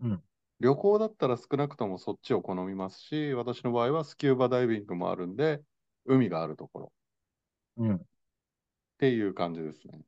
[0.00, 0.22] うん。
[0.60, 5.62] 旅行だったら少なくともそっちを好みますし、私の場合はスキューバダイビングもあるんで、
[6.06, 6.92] 海があるところ
[7.76, 7.94] うん。
[7.96, 7.98] っ
[8.98, 10.00] ていう感じですね。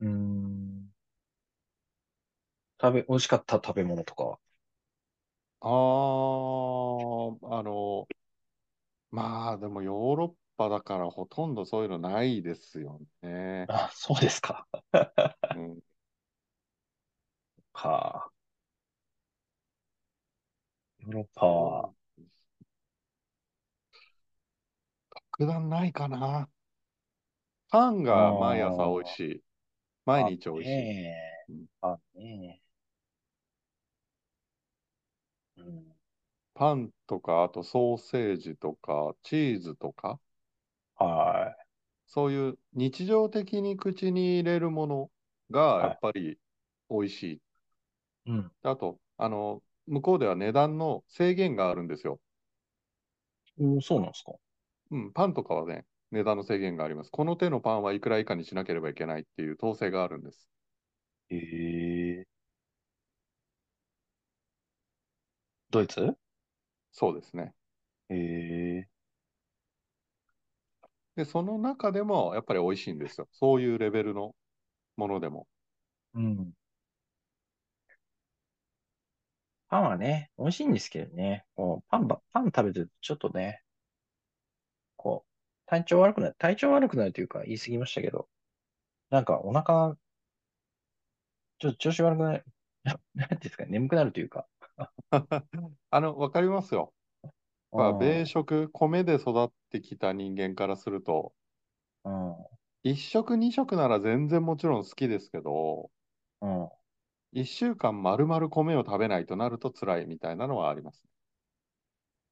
[0.00, 0.90] うーん。
[2.80, 4.38] 食べ、美味しかった食べ物とかは？
[5.62, 8.06] あー、あの、
[9.10, 10.28] まあでもヨーロッ
[10.60, 13.64] パだからほとんどそういうのないですよね。
[13.70, 14.66] あ、そうですか。
[15.56, 15.78] うん、
[17.72, 18.30] か。
[20.98, 21.94] ヨーロッパは、
[25.32, 26.50] 特段ないかな。
[27.70, 29.42] パンが毎朝美味しい。
[30.04, 30.68] 毎日美味しい。
[30.68, 31.14] ね
[31.48, 32.60] えうんあ、ね
[35.56, 35.62] え。
[35.62, 35.84] うん。
[36.52, 40.18] パンとか、あとソーセージとか、チーズとか、は
[42.10, 45.10] そういう日常的に口に入れるもの
[45.50, 46.38] がいやっぱり
[46.90, 47.42] 美味しい。
[48.26, 48.30] い。
[48.30, 48.50] うん。
[48.62, 52.20] あと、あの、向こうでは値段の制限があるんですよ。
[53.58, 54.32] うん、そうなんですか。
[54.90, 57.10] うん、パンとかはね、値段の制限があります。
[57.10, 60.48] この手のパンはいくら以下にしなければいけないっていう統制があるんです。
[61.30, 62.40] ええ
[65.70, 66.14] ドイツ？
[66.92, 67.54] そうですね。
[68.10, 68.16] え
[68.86, 68.89] え
[71.16, 73.28] で、その中でもやっぱり美味しいんですよ。
[73.32, 74.34] そういうレベルの
[74.96, 75.48] ものでも。
[76.14, 76.54] うん。
[79.68, 81.46] パンはね、美味しいんですけどね。
[81.54, 83.62] こうパンば、パン食べてるとちょっとね、
[84.96, 85.30] こう、
[85.66, 88.28] 体調悪くなる、体調悪くなるというか言い過ぎましたけど、
[89.10, 89.96] なんかお腹、
[91.58, 92.44] ちょっと調子悪くなる、
[93.14, 94.46] なんていうんですかね、眠くなるというか。
[95.90, 96.92] あの、わかりますよ。
[97.74, 101.34] まあ、うん米食、米で育ってきた人間からすると、
[102.04, 102.60] うん。
[102.82, 105.90] 一食二食なら全然もちろん好きですけど、
[106.40, 106.70] うん。
[107.32, 111.04] 一週間丸々米を食べないとなると辛いみたいなのはあります。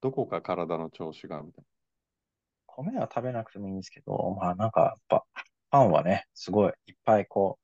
[0.00, 1.64] どこか体の調子がみたい
[2.66, 5.26] 米は食べなくてもいいんですけど、まあなんかやっぱ、
[5.70, 7.58] パンはね、すごいいっぱいこ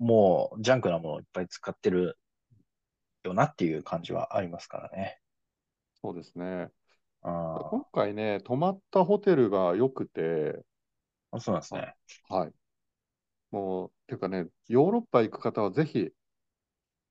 [0.00, 2.18] う、もうジャンクなものをいっぱい使ってる
[3.24, 5.21] よなっていう感じはありますからね。
[6.02, 6.08] な。
[6.08, 6.70] そうですね。
[7.22, 10.64] あ今回ね、泊まったホテルが良くて、
[11.30, 11.94] あ、そうなんですね。
[12.28, 12.52] はい。
[13.52, 16.12] もう、ていうかね、ヨーロッパ行く方はぜひ、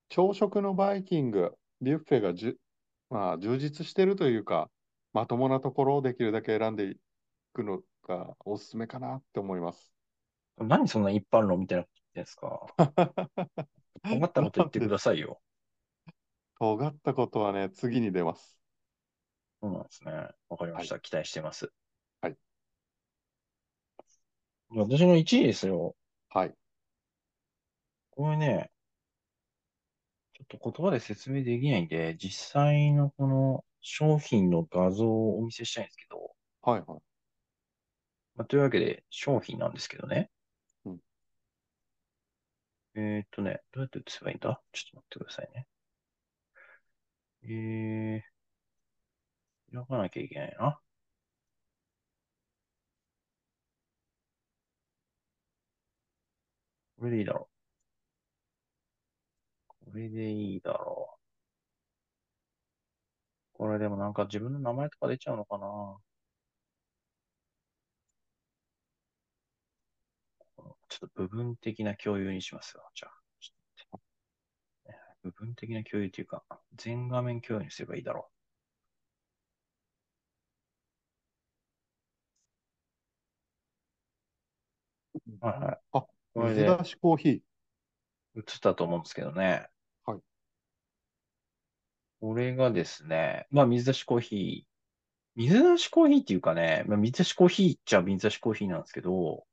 [0.10, 2.60] 朝食のバイキング、ビュッフェがじゅ、
[3.10, 4.70] まあ、充実してるというか、
[5.14, 6.96] まともなところをできるだけ選んでい
[7.54, 9.94] くのがおすすめかなって思います。
[10.58, 12.68] 何そんな一般論みたいなこと言ってんですか？
[14.04, 15.42] 尖ったこと言ってくださいよ。
[16.60, 18.61] 尖ったことはね、次に出ます。
[19.62, 20.12] そうなんですね。
[20.50, 21.00] わかりました。
[21.00, 21.72] 期待してます。
[22.22, 22.36] はい。
[24.70, 25.96] 私の1位ですよ。
[26.30, 26.56] はい。
[28.10, 28.72] これね、
[30.34, 37.00] ちょっと言葉で説明できないんで、実際のこの商品の画像をお見せしたいんですけど、はいはい。
[38.36, 40.30] まあ、というわけで商品なんですけどね。
[40.86, 41.00] うん
[42.96, 44.62] えーっとね、どうやって写せばいいんだ？
[44.72, 45.68] ちょっと待ってくださいね。
[47.44, 48.31] えー、
[49.74, 50.80] 開かなきゃいけないな。
[56.98, 57.52] これでいいだろう。
[59.86, 61.22] これでいいだろう。
[63.54, 65.66] これでもなんか自分の名前とか出ちゃうのかな
[70.90, 72.84] ちょっと部分的な共有にしますよ。
[72.96, 73.12] じゃあ。
[75.24, 76.44] 部分的な共有というか、
[76.76, 78.41] 全画面共有にすればいいだろう。
[85.40, 85.80] はいはい。
[85.94, 87.42] あ、これで水出しコーヒー。
[88.36, 89.68] 映ったと思うんですけどね。
[90.06, 90.20] はい。
[92.22, 94.72] これがですね、まあ水出しコーヒー。
[95.36, 99.46] 水出しコーヒーっていうかね、まあ、水出しコーヒーっちゃ水出しコーヒーなんですけど、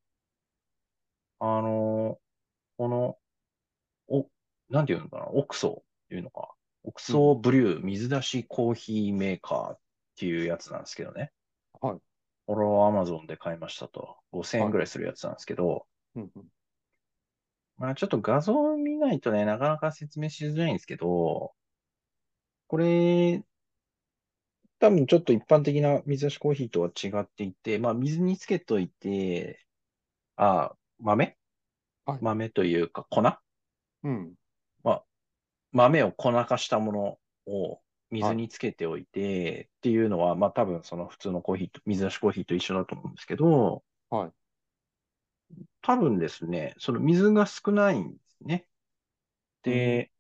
[1.41, 2.19] あの、
[2.77, 3.19] この、
[4.09, 4.29] お、
[4.71, 6.53] なんていうのかな、オクソっていうのか。
[6.85, 9.79] オクソブリュー水出しコーヒーメーカーっ
[10.17, 11.33] ていうやつなんですけどね。
[11.81, 11.99] はい。
[12.49, 14.17] これを Amazon で買いましたと。
[14.33, 15.85] 5000円ぐらいするやつなんですけど、
[16.17, 16.45] うんうん。
[17.77, 21.53] まあちょっと画像を見ないとね、なかなか説明しづらいんですけど、
[22.67, 23.43] これ、
[24.79, 29.63] 多分ちょっと一般的な水出しコーヒーとは違っていて、まあ水につけといて、
[30.37, 31.37] あ、豆？
[32.07, 33.23] はい豆というか粉？
[34.05, 34.33] うん。
[35.73, 37.79] 豆を粉化したものを
[38.11, 44.33] 水につけておいてっていうのは、まあ多分その普通のコーヒーと、水出しコーヒーと一緒だと思うんですけど、はい。
[45.83, 48.67] 多分ですね、その水が少ないんですね。
[49.63, 50.11] で、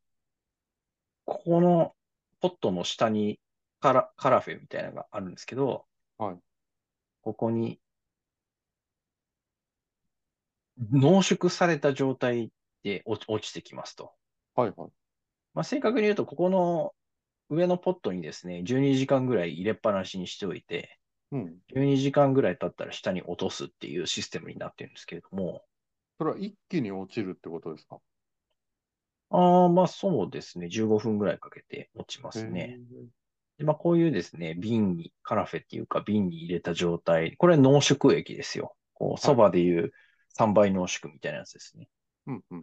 [1.24, 1.94] ここの
[2.40, 3.38] ポットの下に
[3.80, 5.86] カラ、カラフェみたいなのがあるんですけど、
[6.18, 6.38] はい。
[7.22, 7.80] ここに
[10.92, 12.50] 濃縮された状態
[12.82, 14.12] で落落ちてきますと。
[14.54, 14.90] はいはい。
[15.54, 16.94] まあ、正確に言うと、ここの
[17.50, 20.98] 上のポットにですね、12時間ぐらい入れっぱなしにしておいて、
[21.32, 21.56] うん。
[21.74, 25.62] 12時間ぐらい経ったら下に落とすっていうシステムになってるんですけれども、
[26.18, 27.98] それは一気に落ちるってことですか？
[29.30, 32.80] ああ、まあそうですね、15分ぐらいかけて落ちますね。
[33.58, 38.74] でまあこういうですね、瓶に、カラフェっていうか瓶に入れた状態、これ濃縮液ですよ。
[38.94, 39.92] こう、そばでいう
[40.34, 41.88] 3倍濃縮みたいなやつですね。
[42.26, 42.62] うんうん。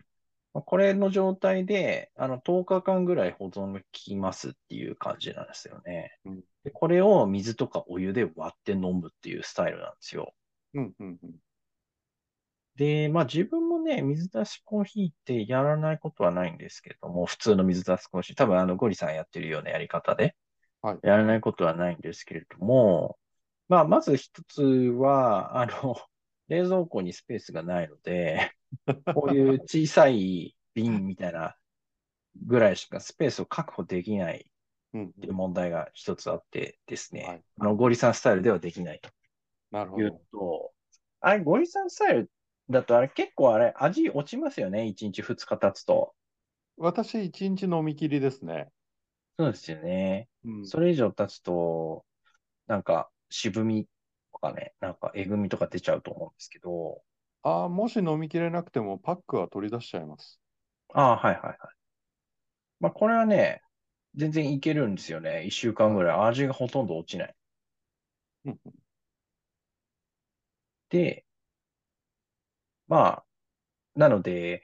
[0.56, 6.18] まあこれの状態で、あの、10日間ぐらい保存が効きますっていう感じなんですよね。
[6.24, 10.34] うんでこれを水とかお湯で割って飲むっていうスタイルなんですよ。
[10.74, 11.36] うんうんうん。
[12.76, 20.36] で、まあ自分もね、水出しコーヒーってやらないことはないんですけれども、普通の水出しコーヒー、多分あのゴリさんやってるようなやり方で、
[20.82, 23.20] はいやらないことはないんですけれども、
[23.68, 25.96] まあまず一つは、あの、
[26.48, 28.55] 冷蔵庫にスペースがないので、
[29.14, 31.56] こういう小さい瓶みたいな
[32.46, 34.52] ぐらいしかスペースを確保できない
[34.94, 39.10] うんっていう問題が一つあってですね、はいあのゴリさんスタイルではできないと。
[39.72, 40.12] なるほど。
[40.32, 40.74] と、
[41.20, 42.32] あれ、ゴリさんスタイル
[42.70, 46.14] だとあれ結構あれ、味落ちますよね？1日2日経つと。
[46.78, 48.70] 私、一日飲み切りですね。
[49.38, 50.30] そうですよね。
[50.46, 50.66] うん。
[50.66, 52.06] それ以上経つと、
[52.68, 53.88] なんか渋み
[54.32, 57.02] とかね、なんかえぐみとか出ちゃうと思うんですけど、
[57.46, 60.40] ああ、もし飲みきれなくてもパックは取り出しちゃいます。
[60.94, 61.58] ああ、はいはいはい。
[62.80, 63.62] まあこれはね、
[64.16, 65.44] 全然いけるんですよね。
[65.46, 67.36] 1週間ぐらい味がほとんど落ちない。
[68.46, 68.60] うん
[70.90, 71.26] で、
[72.88, 73.26] まあ、
[73.96, 74.64] なので、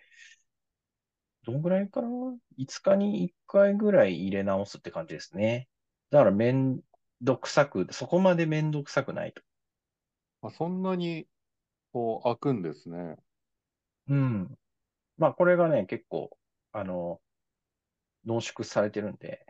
[1.45, 2.07] どんぐらいかな
[2.57, 5.67] ?5 日に1回ぐらい入れ直すって感じですね。
[6.09, 6.81] だからめん
[7.21, 9.41] どくさく、そこまでめんどくさくないと。
[10.41, 11.27] まあ、そんなに
[11.91, 13.17] こう開くんですね。
[14.07, 14.57] うん。
[15.17, 16.37] まあこれがね、結構、
[16.71, 17.21] あの、
[18.25, 19.45] 濃縮されてるんで、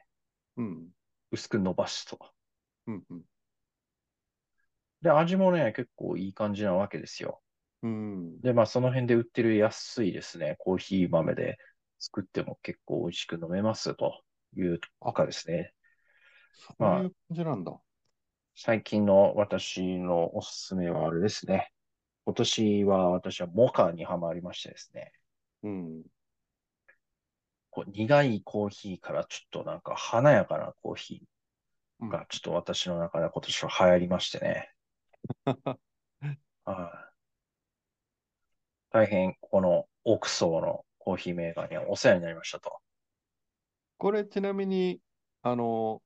[0.57, 0.89] うん。
[1.31, 2.19] 薄く伸ばすと。
[2.87, 3.21] うんうん。
[5.01, 7.41] で、味もね、結構いい感じなわけですよ。
[7.81, 8.41] うん。
[8.41, 11.57] で、まあその辺で売ってる安いですね、コーヒー豆で
[11.99, 14.21] 作っても結構美味しく飲めますと
[14.55, 15.73] いうとかですね。
[16.53, 17.79] そういう感じなんだ。
[18.55, 21.71] 最近の私のおすすめはあれですね。
[22.25, 25.11] 今年は私はモカにハマりましてですね。
[25.63, 26.03] うん。
[27.69, 31.23] こう苦いコーヒーからちょっとなんか華やかなコーヒ
[31.99, 34.73] うんーがちょっと私の中で今年は流行りましてね。
[36.65, 37.11] はい
[38.89, 42.79] 大変この奥層のコーヒーメーカーにはお世話になりましたと。
[43.97, 45.01] これちなみに、
[45.43, 46.01] あの、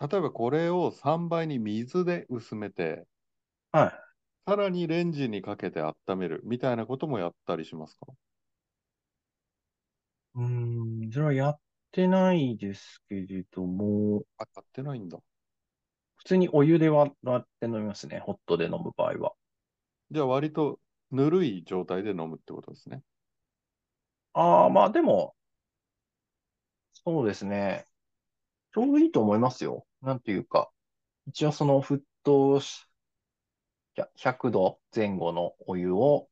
[0.00, 3.06] 例えばこれを3倍に水で薄めて、
[3.72, 4.07] はい。
[4.48, 8.06] さらにレンジにかけて温めるみたいなこともやったりしますか？
[10.36, 11.58] うーん、それはやっ
[11.92, 15.18] てないですけれども、あ、やってないんだ。
[16.16, 18.20] 普通にお湯で割って飲みますね。
[18.20, 19.32] ホットで飲む場合は。
[20.10, 20.80] じゃあ割と
[21.10, 23.02] ぬるい状態で飲むってことですね。
[24.32, 25.34] ああ、まあでも、
[27.04, 27.84] そうですね。
[28.72, 29.86] ちょうどいいと思いますよ。
[30.00, 30.70] なんていうか。
[31.26, 32.87] 一応その沸騰し、
[34.16, 36.28] 100度前後のお湯を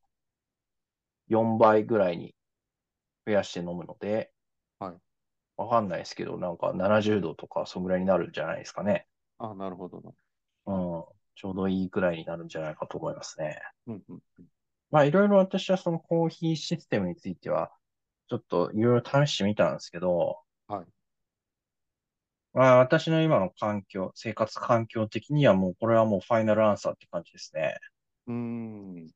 [1.29, 2.35] 4倍ぐらいに
[3.27, 4.33] 増やして飲むので、
[4.79, 4.95] はい。
[5.57, 9.07] わかんないですけど、なんか70度とかそんぐらいになるんじゃないですかね。
[9.39, 10.11] あ、なるほどな。
[10.67, 11.05] うん。
[11.35, 13.61] ちょうどいいくらいになるんじゃないかと思いますね。
[13.87, 14.21] うんうん
[14.91, 17.73] まあいろいろ私はそのコーヒーシステムについては、
[18.29, 20.39] ちょっといろいろ試してみたんですけど、
[20.69, 20.87] はい。
[22.57, 27.77] まあ私の今の環境、生活環境的にはもうこれはもうファイナルアンサーって感じですね。
[28.27, 29.11] うーん。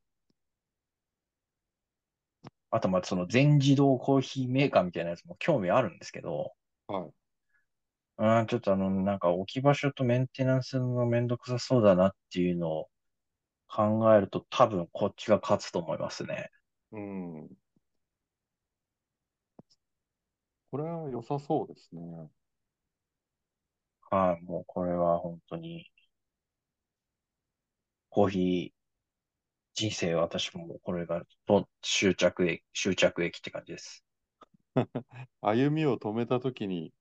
[2.70, 6.52] あとまあその全自動コーヒーメーカーみたいなやつも興味あるんですけど、
[6.86, 7.12] はい。
[8.18, 12.90] うん、ちょっとあの、なんか置き場所とメンテナンスがめんどくさそうだなっていうのを
[13.68, 16.50] 考えると多分こっちが勝つと思いますね。
[16.92, 17.48] うん。
[20.72, 22.28] これは良さそうですね。
[24.10, 25.90] はい、もうこれは本当に、
[28.08, 28.72] コーヒー
[29.74, 34.04] 人生私ももうこれがと終着駅、終着駅って感じです。
[35.42, 36.92] 歩みを止めたときに、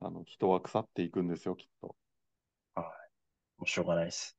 [0.00, 1.96] あの、人は腐っていくんですよ、きっと。
[2.74, 2.86] はい。
[3.58, 4.36] もうしょうがないです。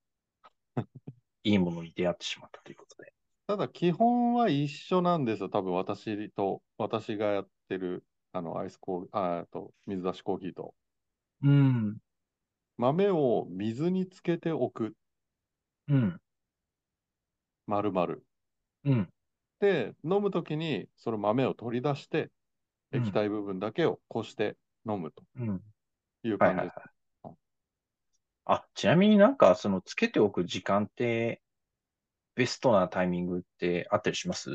[1.44, 3.14] いいものに出会ってしまったということで。
[3.48, 5.50] ただ、基本は一緒なんですよ。
[5.50, 10.76] 多分、私と、私がやってる、あの、アイスコーヒー、あ、あと、水出しコーヒーと。
[11.42, 12.02] うん。
[12.78, 14.98] 豆を水につけておく、
[15.88, 16.22] うん。
[17.68, 18.18] 丸々。
[18.84, 19.10] うん。
[19.60, 22.32] で、飲むときに、その豆を取り出して、
[22.94, 24.58] うん液体部分だけをこして
[24.90, 25.64] 飲むとうん。
[26.24, 26.78] いうはいはい感じです。
[27.24, 27.36] はい。
[28.46, 31.42] あ、ちなみになんかそのつけておく時間って
[32.36, 34.52] ベストなタイミングってあったりします？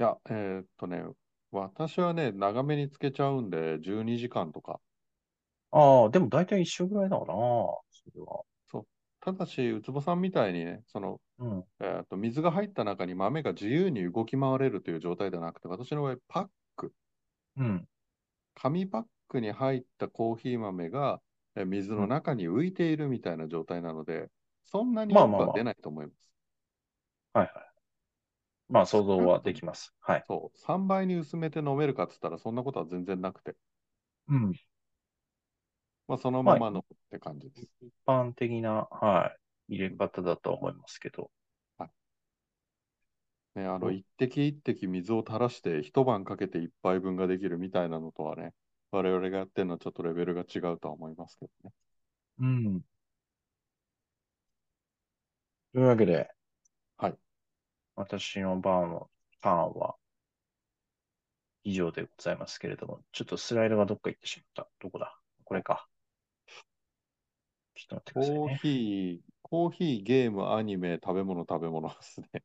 [0.00, 1.04] いや、えーっとね、
[1.52, 4.80] 私はね、長めにつけちゃうんで、12時間とか。
[5.70, 7.80] ああ、でも大体一緒ぐらいだな、そ
[8.14, 8.44] れは。
[9.20, 11.64] ただし、ウツボさんみたいにね、その、うん。
[11.80, 16.94] えーっと、水が入った中に豆が自由に動き回れるという状態ではなくて、私の場合、パック、
[17.56, 17.88] うん。
[18.54, 21.22] 紙パックに入ったコーヒー豆が、
[21.56, 24.30] えー水の中に浮いているみたいな状態なので、
[24.66, 26.34] そんなにまあは出ないと思います。
[27.32, 27.78] はいはい。
[28.68, 29.92] まあ想像はできます。
[30.00, 30.26] はい。
[30.28, 33.56] そう、3倍に薄めて飲めるかっつったら、そんなことは全然なくて、
[34.28, 34.52] うん。
[36.08, 37.68] まあ、そのまま飲むって感じです。
[37.82, 39.32] 一般的な、は
[39.68, 41.30] い、入れ方だとは思いますけど。
[43.54, 48.54] ね、あの、うん一滴一滴水を垂らして一晩かけて一杯分ができるみたいなのとはね、
[48.90, 51.72] 我々がやってるのはちょっとレベルが違うとは思いますけどね。
[52.38, 52.80] うん。
[55.72, 56.30] というわけで、
[56.96, 57.14] はい。
[57.96, 59.10] 私の番の
[59.42, 59.96] ターンは
[61.64, 64.70] 以上でございますけれども、ちょっとスライドがどっか行ってしまった。
[64.80, 65.18] どこだ？
[65.44, 65.88] これか。
[67.78, 68.58] ちょっと待ってくださいコーね。
[68.60, 72.42] ヒー、コーヒー、ゲーム、アニメ、食べ物、食べ物ですね。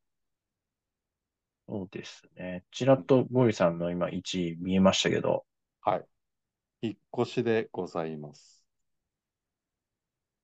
[1.67, 2.63] そうですね。
[2.71, 5.45] ちらっとゴリさんの今1位見えましたけど、
[5.81, 6.05] はい。
[6.81, 8.63] 引っ越しでございます。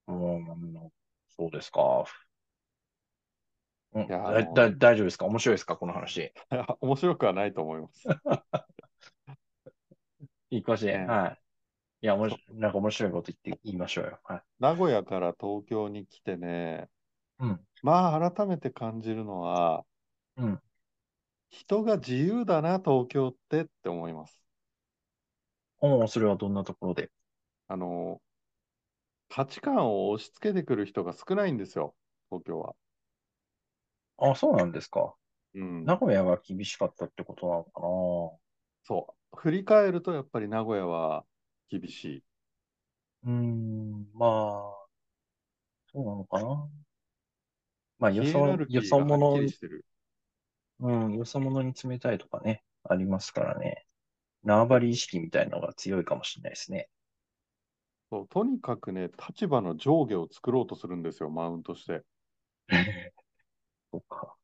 [0.08, 0.92] うん、
[1.28, 2.06] そうですか。
[3.94, 5.26] うん、大丈夫ですか？
[5.26, 5.76] 面白いですか？
[5.76, 6.32] この話。
[6.80, 8.08] 面白くはないと思います。
[10.52, 10.96] いい感じで。
[10.96, 11.49] うんはい。
[12.02, 14.20] いや、おもしなんか面白いこと言って言いましょうよ。
[14.24, 14.42] はい。
[14.60, 16.90] 名古屋から東京に来てね、
[17.40, 17.60] うん。
[17.82, 19.86] まあ改めて感じるのは、
[20.38, 20.60] うん。
[21.50, 24.42] 人が自由だな、東京ってって思います。
[25.82, 27.10] おーそれはどんなところで？
[27.68, 28.22] あの、
[29.28, 31.96] 価値観を押し付けてくる人が少ないんですよ、
[32.30, 32.76] 東京は。
[34.18, 35.16] あ、そうなんですか。
[35.56, 35.86] うん。
[35.86, 37.82] 名古屋が厳しかったってことなのか
[38.84, 39.38] そう。
[39.38, 41.26] 振り返るとやっぱり名古屋は
[41.70, 42.24] 厳しい。
[43.24, 43.32] な。
[43.32, 44.90] うーん、まあ、
[45.92, 46.70] そうなのかな。
[48.00, 49.86] まあ、よそヒエラル、キよーがはっそ者きりしてる。
[50.80, 53.86] うん、よそ者に冷たいとかね、ありますからね。
[54.44, 56.90] 縄張り意識みたいなのが強いかもしれないですね。
[58.12, 62.04] そうとにかくね、立場の上下を作ろうとするんですよ、マウントして。
[63.92, 64.36] そうか。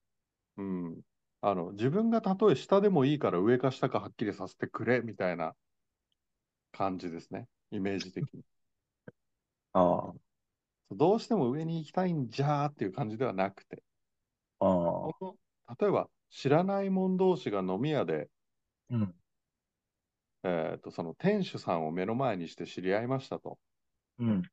[0.57, 1.01] うん。
[1.41, 5.55] あの、自分がたとえ下でもいいから上か下かはっきりさせてくれ、みたいな
[6.75, 7.47] 感じですね。
[7.71, 8.43] イメージ的に。
[9.73, 10.13] あ
[10.91, 13.83] どうしても上に行きたいんじゃーっていう感じではなくて、
[14.59, 15.09] あ、
[15.67, 18.29] あ例えば知らない者同士が飲み屋で、
[18.89, 19.15] うん、
[20.43, 23.57] えーと、その店主さんを目の前にして知り合いましたと。
[24.19, 24.43] うん。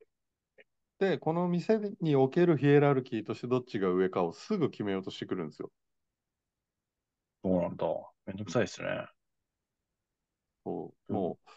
[0.98, 5.70] で、この店におけるヒエラルキーとしてどっちが上かをすぐ決めようとしてくるんですよ。
[7.44, 7.86] そうなんだ。
[8.26, 8.88] めんどくさいですね。
[10.64, 11.50] そううんもう、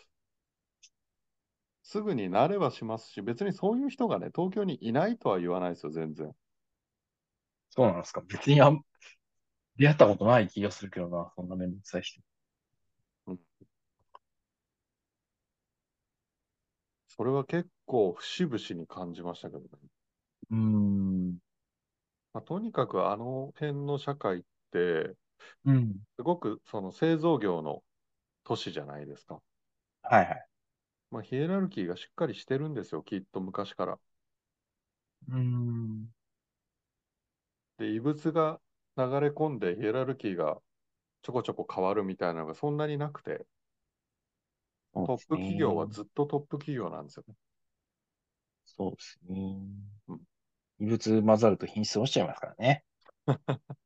[1.85, 6.35] すぐになれはしますし、別にそういう人がね、東京にいないとは言わないですよ、全然。
[7.69, 8.21] そうなんですか？
[8.27, 8.81] 別にあん、
[9.77, 12.21] 出会ったことない気がするけどな、そんなめんどくさい人。
[17.07, 19.67] それは結構節々に感じましたけどね。
[20.51, 21.37] うーん、
[22.33, 25.15] まあ、とにかくあの辺の社会って、
[25.65, 26.05] うん。
[26.17, 27.81] すごくその製造業の
[28.43, 29.41] 都市じゃないですか。
[30.03, 30.47] はいはい。
[31.15, 33.99] まあ、ヒエラルキーがしっかりしてるんですよ、きっと昔から。
[35.29, 36.09] うーん、
[37.77, 38.59] で、異物が
[38.97, 40.61] 流れ込んでヒエラルキーが
[41.23, 43.45] ちょこちょこ変わるみたいなのがそんなになくて、
[44.93, 45.89] そうですトップ企業はね。
[45.89, 47.35] ずっとトップ企業なんですよね。
[48.65, 49.57] そうですね
[50.09, 50.21] うん。
[50.79, 52.85] 異物混ざると品質落ちちゃいますからね。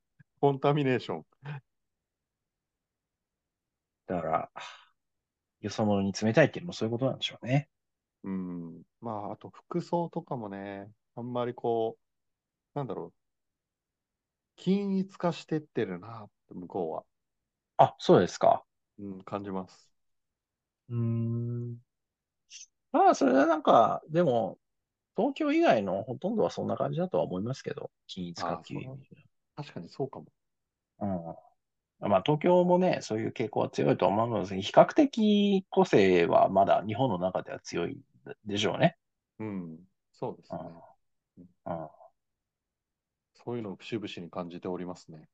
[0.41, 1.25] コンタミネーション。
[4.07, 4.51] だから、
[5.62, 7.70] よそ者に冷たいっていうのもそういうことなんでしょうね。
[8.24, 8.84] うん。
[9.01, 11.97] まあ、あと服装とかもね、あんまりこ
[12.76, 13.20] う、なんだろう、
[14.55, 17.03] 均一化してってるな向こうは。
[17.78, 18.64] あ、そうですか。
[18.99, 19.89] うん、感じます。
[20.89, 21.78] うーん。
[22.91, 24.57] まあ、それはなんか、でも、
[25.16, 29.05] 東京以外のほとんどはそんな感じだとは思いますけど、均一化っていう意味で
[29.55, 30.28] 確かにそうかも。
[30.97, 31.07] は。
[31.07, 31.49] うん。
[32.00, 37.97] まあ、東京もね、そういう傾向は強いとは思うのですが、比較的個性はまだ日本の中では強い
[38.45, 38.95] でしょうね。
[39.39, 39.80] うん、
[40.14, 40.60] そうですね。
[41.38, 41.89] うん。
[43.34, 45.28] そういうのを節々に感じておりますね。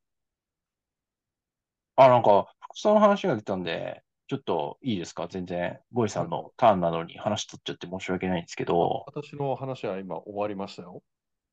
[1.97, 5.27] あ、なんか、服装の話が出たんで、ちょっといいですか？
[5.29, 11.03] 全然、ゴイさんのターンなのに話取っちゃって申し訳ないんですけど、私の話は今終わりましたよ。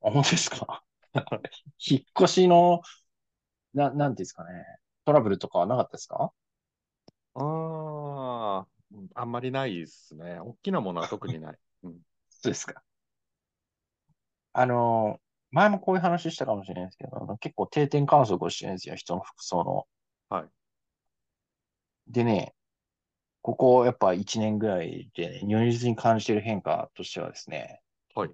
[0.02, 0.82] あ、本当ですか？
[1.86, 2.80] 引っ越しの、
[3.74, 4.64] な、なんていうんですかね、
[5.04, 6.32] トラブルとかはなかったですか？
[7.34, 10.38] ああ、うんあんまりないですね。
[10.40, 11.58] 大きなものは特にない。
[11.84, 12.82] うん、そうですか。
[14.52, 19.86] あの、前もこういう話したかもしれないですけど、あの結構定点観測をしてるんですよ、人の服装の。
[20.28, 20.48] はい。
[22.08, 22.54] でね、
[23.42, 27.80] ここやっぱ1年ぐらいで、ね、如実に感じている変化としてはですね、
[28.14, 28.30] はい。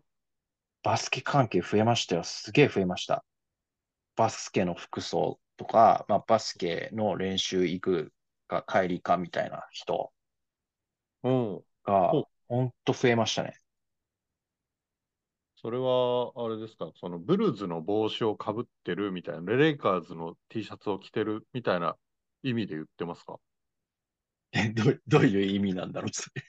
[0.82, 2.24] バスケ関係増えましたよ。
[2.24, 3.24] すげえ増えました。
[4.16, 8.12] バスケの服装とか、まあ、バスケの練習行く
[8.48, 10.12] か帰りかみたいな人
[11.22, 11.64] うん。
[11.84, 12.12] が
[12.48, 13.58] ほんと増えましたね。
[15.56, 21.96] それは、あれですか、そのブルーズの帽子をかぶってるみたいな、レイカーズの T シャツを着てるみたいな
[22.42, 23.38] 意味で言ってますか？
[24.52, 26.42] え、どう、どういう意味なんだろう、それ。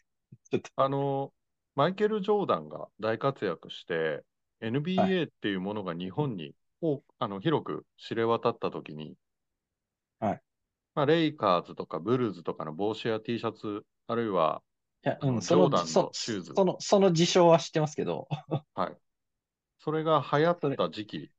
[0.52, 1.34] ちょっと、あの、
[1.76, 4.24] マイケル・ジョーダンが大活躍して、
[4.62, 9.16] NBA っていうものが日本にをあの広く知れ渡ったときに、
[10.20, 10.42] はい。
[10.96, 14.62] まあ、レイカーズとかブルーズとかの帽子や T シャツ、あるいは、
[15.06, 16.54] いや、うん、そのそシューズ。
[16.56, 18.28] その、その事象は知ってますけど、
[18.74, 18.98] はい。
[19.80, 21.32] それが流行った時期、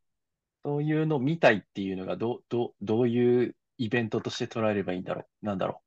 [0.64, 5.46] そういうの見たいっていうのがどう、どう、どういうイベントとして捉えればいいんだろう。
[5.46, 5.82] なんだろ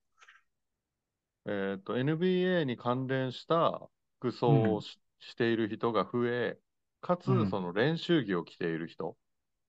[1.46, 3.90] えっと、NBA に関連した
[4.20, 6.58] 服装をし,、している人が増え、
[7.02, 7.50] かつうん。
[7.50, 9.18] その練習着を着ている人、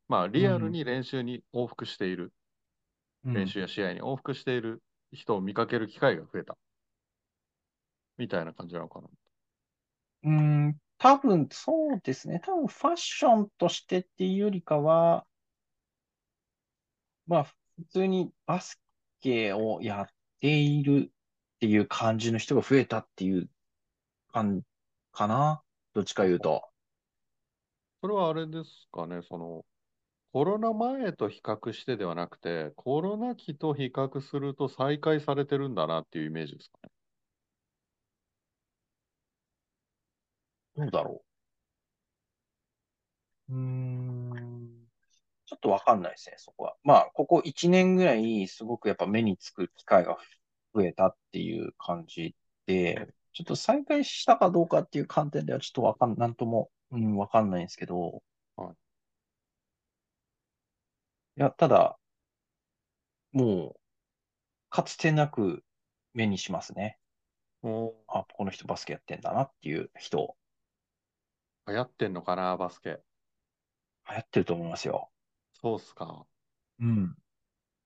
[0.08, 2.32] まあリアルに練習に往復している、
[3.24, 3.30] う。
[3.30, 4.82] うん練習や試合に往復している
[5.12, 6.56] 人を見かける機会が増えた。
[8.18, 9.08] みたいな感じなのかな。
[10.24, 12.40] うーん、多分そうですね。
[12.44, 15.26] 多分ファッションとしてっていうよりかは、
[17.26, 17.54] まあ、普
[17.90, 18.80] 通にバス
[19.20, 20.06] ケをやっ
[20.40, 23.48] ているっていう感じの人が増えたっていう
[24.32, 24.62] 感
[25.12, 25.62] かな。
[25.94, 26.62] どっちか言うと。
[28.00, 29.64] それはあれですかね、その、
[30.34, 36.90] コロナ前と比較してではなくて、コロナ期と比較すると再開されてるんだなっていうイメージですかね。
[40.76, 41.22] どうだろ
[43.48, 43.54] う。
[43.54, 44.88] うーん。
[45.46, 46.74] ちょっとわかんないですね、そこは。
[46.82, 50.18] まあ、ここ1年ぐらい、すごくやっぱ目につく機会が
[50.74, 52.34] 増えたっていう感じ
[52.66, 58.20] で、ちょっと再開したかどうかっていう観点ではちょっとわかん、なんとも、うん、わかんないんですけど。
[58.56, 58.74] は
[61.36, 61.98] いいや、ただ、
[63.32, 63.80] もう、
[64.70, 65.64] かつてなく
[66.14, 66.98] 目にしますね。
[67.62, 70.36] おあ、この人バスケやってんだなっていう人、
[71.68, 73.02] 流行ってんのかな、バスケ。
[74.08, 75.10] 流行ってると思いますよ。
[75.52, 76.26] そうっすか。
[76.80, 77.16] うん。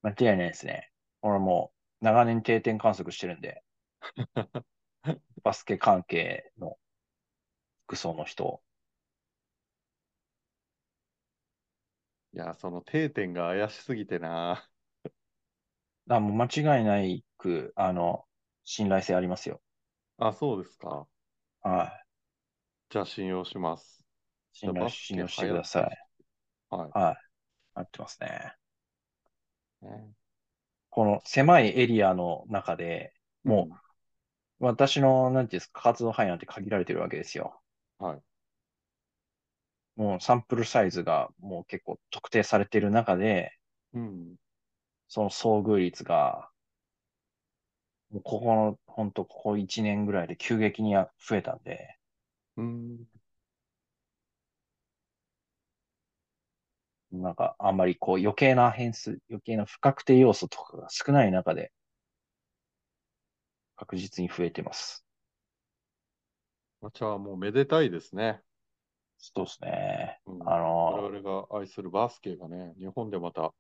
[0.03, 0.91] 間違いないですね。
[1.23, 3.63] 俺も長年定点観測してるんで、
[5.43, 6.79] バスケ関係の
[7.87, 8.63] 服装の人。
[12.39, 14.67] いや、その定点が怪しすぎてな。
[16.09, 18.27] あ、もう間違いないく、あの、
[18.65, 19.63] 信頼性ありますよ。
[20.19, 21.09] あ、そうですか。
[21.63, 22.09] はい。
[22.91, 24.05] じゃあ信用します。
[24.53, 25.99] 信頼、信用してください。
[26.71, 27.17] ははい。
[27.75, 28.57] 合ってますね。
[29.83, 29.87] い。
[29.87, 30.15] ね
[30.91, 33.15] この狭いエリアの中で、
[33.45, 33.71] も
[34.61, 37.63] う、私の、なんていうんですか、活動範囲なんて限られてるわけですよ。
[38.01, 38.23] うんはい。
[39.99, 43.53] もうサンプルサイズがもう結構特定されている中で、
[43.93, 44.37] うん。
[45.09, 46.51] その遭遇率が、
[48.11, 51.97] もうここの、本当ここ1年ぐらいで急激に増えたんで、
[52.57, 53.07] うん。
[57.13, 61.73] なんかあんまりこう余計な変数、余計な不確定要素とかが少ない中で、
[63.77, 65.07] 確実に増えてます。
[66.93, 68.43] じゃあもうめでたいですね。
[69.19, 70.21] そうですね。
[70.27, 73.53] うん、あの我々が愛するバスケがね、日本でまた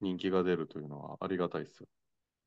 [0.00, 1.88] 人気が出るというのはありがたいですよ。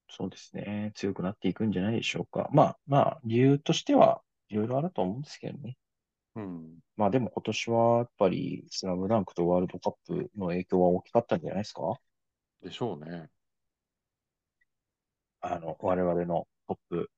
[0.09, 0.91] そうですね。
[0.95, 2.49] 強くなっていくんじゃないでしょうか。
[2.53, 5.77] まあまあ、理由としてはいろいろあると思うんですけどね。
[6.35, 6.79] うん。
[6.95, 11.81] まあでも今年はやっぱりスラムダンクとワールドカップの影響は大きかったんじゃないですか？
[12.61, 13.29] でしょうね。
[15.41, 17.09] あの、我々のトップ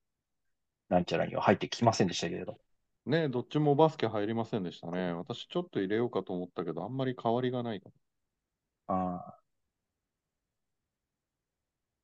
[0.88, 2.56] なんちゃらには入ってきませんでしたけれど。
[3.06, 5.12] ねどっちもバスケ入りませんでしたね。
[5.14, 7.90] 私ちょっと入れようかと思ったけど、あんまり変わりがないか
[8.86, 9.44] あ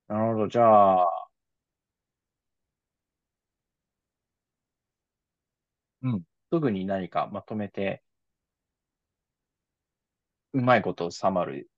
[0.09, 0.15] あ。
[0.15, 0.49] なるほど。
[0.49, 1.31] じゃあ、
[6.03, 6.23] うん。
[6.53, 8.03] すぐに何かまとめて、
[10.53, 11.71] うまいこと収まる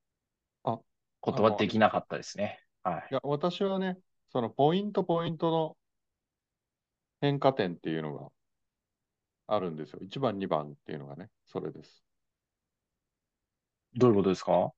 [0.64, 0.79] あ
[1.20, 2.61] ことはできなかったですね。
[2.83, 3.14] はいい。
[3.14, 3.99] や、私はね、
[4.31, 5.77] そのポイントポイントの
[7.23, 8.31] 変化点っていうのが
[9.55, 10.01] あるんですよ。
[10.03, 12.05] 1番、2番っていうのがね、それです。
[13.95, 14.73] どういうことですか？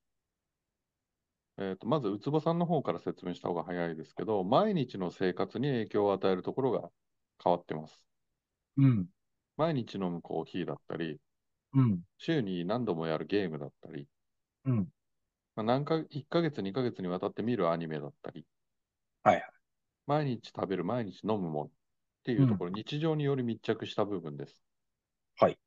[1.57, 6.89] えーと、まず、ウツボさんの方から説明した方が早いですけど、毎日の生活に影響を与えるところが
[7.41, 8.05] 変わってます。
[8.77, 9.09] うん。
[9.57, 11.19] 毎日飲むコーヒーだったり、
[11.73, 12.03] うん。
[12.17, 14.09] 週に何度もやるゲームだったり、
[14.65, 14.91] うん。
[15.55, 18.45] まあ、何か、1ヶ月、2ヶ月にわたって見るアニメだったり、
[19.23, 19.45] はいはい。
[20.07, 21.71] 毎日食べる、毎日飲むものっ
[22.23, 24.64] ていうところ、日常により密着した部分です。
[25.37, 25.57] はい。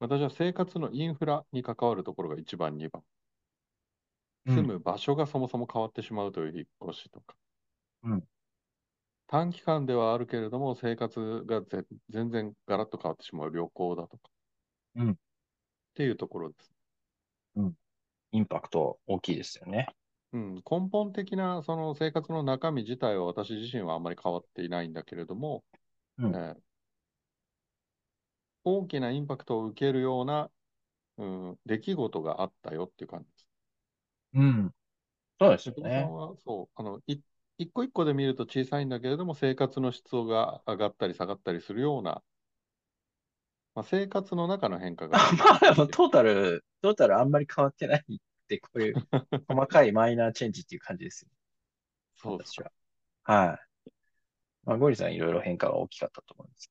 [0.00, 3.02] 私は生活のインフラに関わるところが1番、2番。
[4.46, 7.36] うん住む場所がそもそも変わってしまうという引っ越しとか。
[8.02, 8.24] うん
[9.26, 14.30] 短期間ではあるけれども、生活がぜ全然ガラッと変わってしまう旅行だとか。
[14.94, 15.14] うんっ
[15.94, 16.72] ていうところです。
[18.32, 19.88] インパクト大きいですよね。
[20.32, 25.64] うん、根本的なその生活の中身自体は私自身はあんまり変わっていないんだけれども、
[26.18, 26.67] うんえー
[28.64, 30.50] 大きなインパクトを受けるような
[31.18, 33.48] うん、出来事があったよっていう感じです。
[34.34, 34.74] うん。
[35.40, 36.04] そうですよね。
[36.04, 37.18] は、そう、あの、い
[37.58, 42.22] 一個一個で見ると小さいんだけれども、生活の質が上がったり下がったりするような、
[43.74, 48.94] まあ、生活の中の変化がまあトータル、トータルあんまり変わってないって、こういう
[49.48, 51.30] 細かいマイナーチェンジっていう感じですよ。
[52.16, 52.72] そうです私は。
[53.24, 53.88] はい。
[54.64, 56.70] まあ、ゴリさんいろいろ変化が大きかったと思います。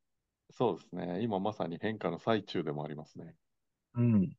[0.58, 1.22] そうですね。
[1.22, 3.34] 今まさに変化の最中でもありますね。
[3.96, 4.38] うん。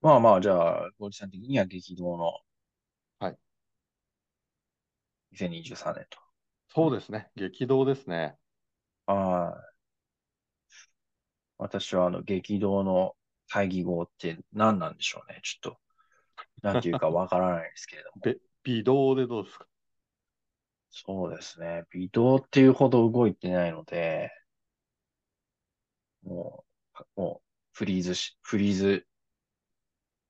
[0.00, 0.52] まあまあ、じゃ
[0.84, 2.32] あ、ゴリさん的には激動の、
[3.18, 3.38] はい。
[5.30, 6.18] 2023年と。
[6.68, 7.30] そうですね。
[7.36, 8.36] 激動ですね。
[9.06, 9.72] はい。
[11.58, 13.14] 私はあの、激動の
[13.48, 15.40] 会議語って何なんでしょうね。
[15.42, 15.78] ちょっと、
[16.62, 18.16] なんていうかわからないですけれども。
[18.24, 19.66] べ微動でどうですか？
[20.92, 21.84] そうですね。
[21.90, 24.30] 微動っていうほど動いてないので、
[26.22, 26.64] も
[27.16, 29.06] う、もう、フリーズし、フリーズ、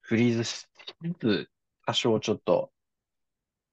[0.02, 0.66] フリーズし
[1.02, 1.50] つつ、
[1.84, 2.72] 多少ちょっと、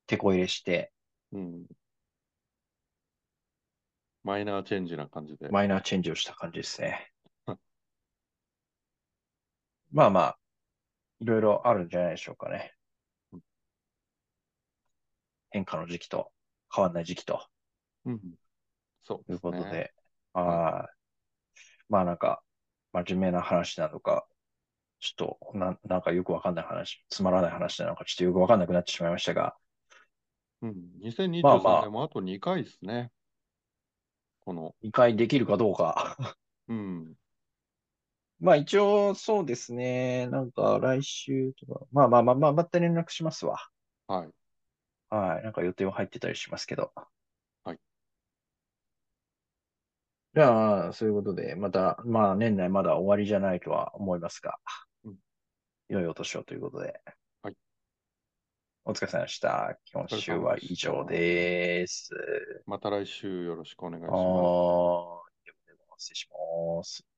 [0.07, 0.91] 手こ入れして、
[1.31, 1.65] うん。
[4.23, 5.49] マイナーチェンジな感じで。
[5.49, 7.11] マイナーチェンジをした感じですね。
[9.91, 10.39] まあまあ、
[11.19, 12.73] いろいろあるんじゃないでしょうかね
[13.33, 13.41] うん。
[15.51, 16.31] 変化の時期と、
[16.73, 17.45] 変わんない時期と。
[18.05, 18.19] うん。
[19.03, 19.39] そうという。
[19.39, 19.93] ことで、
[20.33, 20.95] はい。
[21.89, 22.41] まあなんか、
[22.93, 24.25] 真面目な話なのか、
[24.99, 29.55] ちょっと、な、なんかよくわかんない話、つまらない話なのか、ちょっとよくわかんなくなってしまいましたが、
[30.61, 30.99] うん。
[30.99, 33.11] 2023まあまあ年もあと2回ですね。
[34.41, 36.17] この、理解できるかどうか。
[36.67, 37.13] うん。
[38.39, 40.27] まあ一応、そうですね。
[40.27, 43.57] なんか来週とか、まあまあまあまあ、また連絡しますわ。
[44.07, 44.38] はい。
[45.09, 45.43] はい。
[45.43, 46.91] なんか予定は入ってたりしますけど。
[47.63, 47.79] はい。
[50.35, 54.57] じゃあ、そういうことで、また、まあ年内まだ終わりじゃないとは思いますが、
[55.03, 55.15] うん
[55.89, 57.01] 良いお年をということで。
[57.41, 57.55] はい。
[58.85, 59.79] お疲れ様でした。
[59.91, 62.11] 今週は以上です。
[62.67, 64.13] また来週よろしくお願いします。
[64.13, 65.29] はーい。
[65.99, 67.08] 失礼します。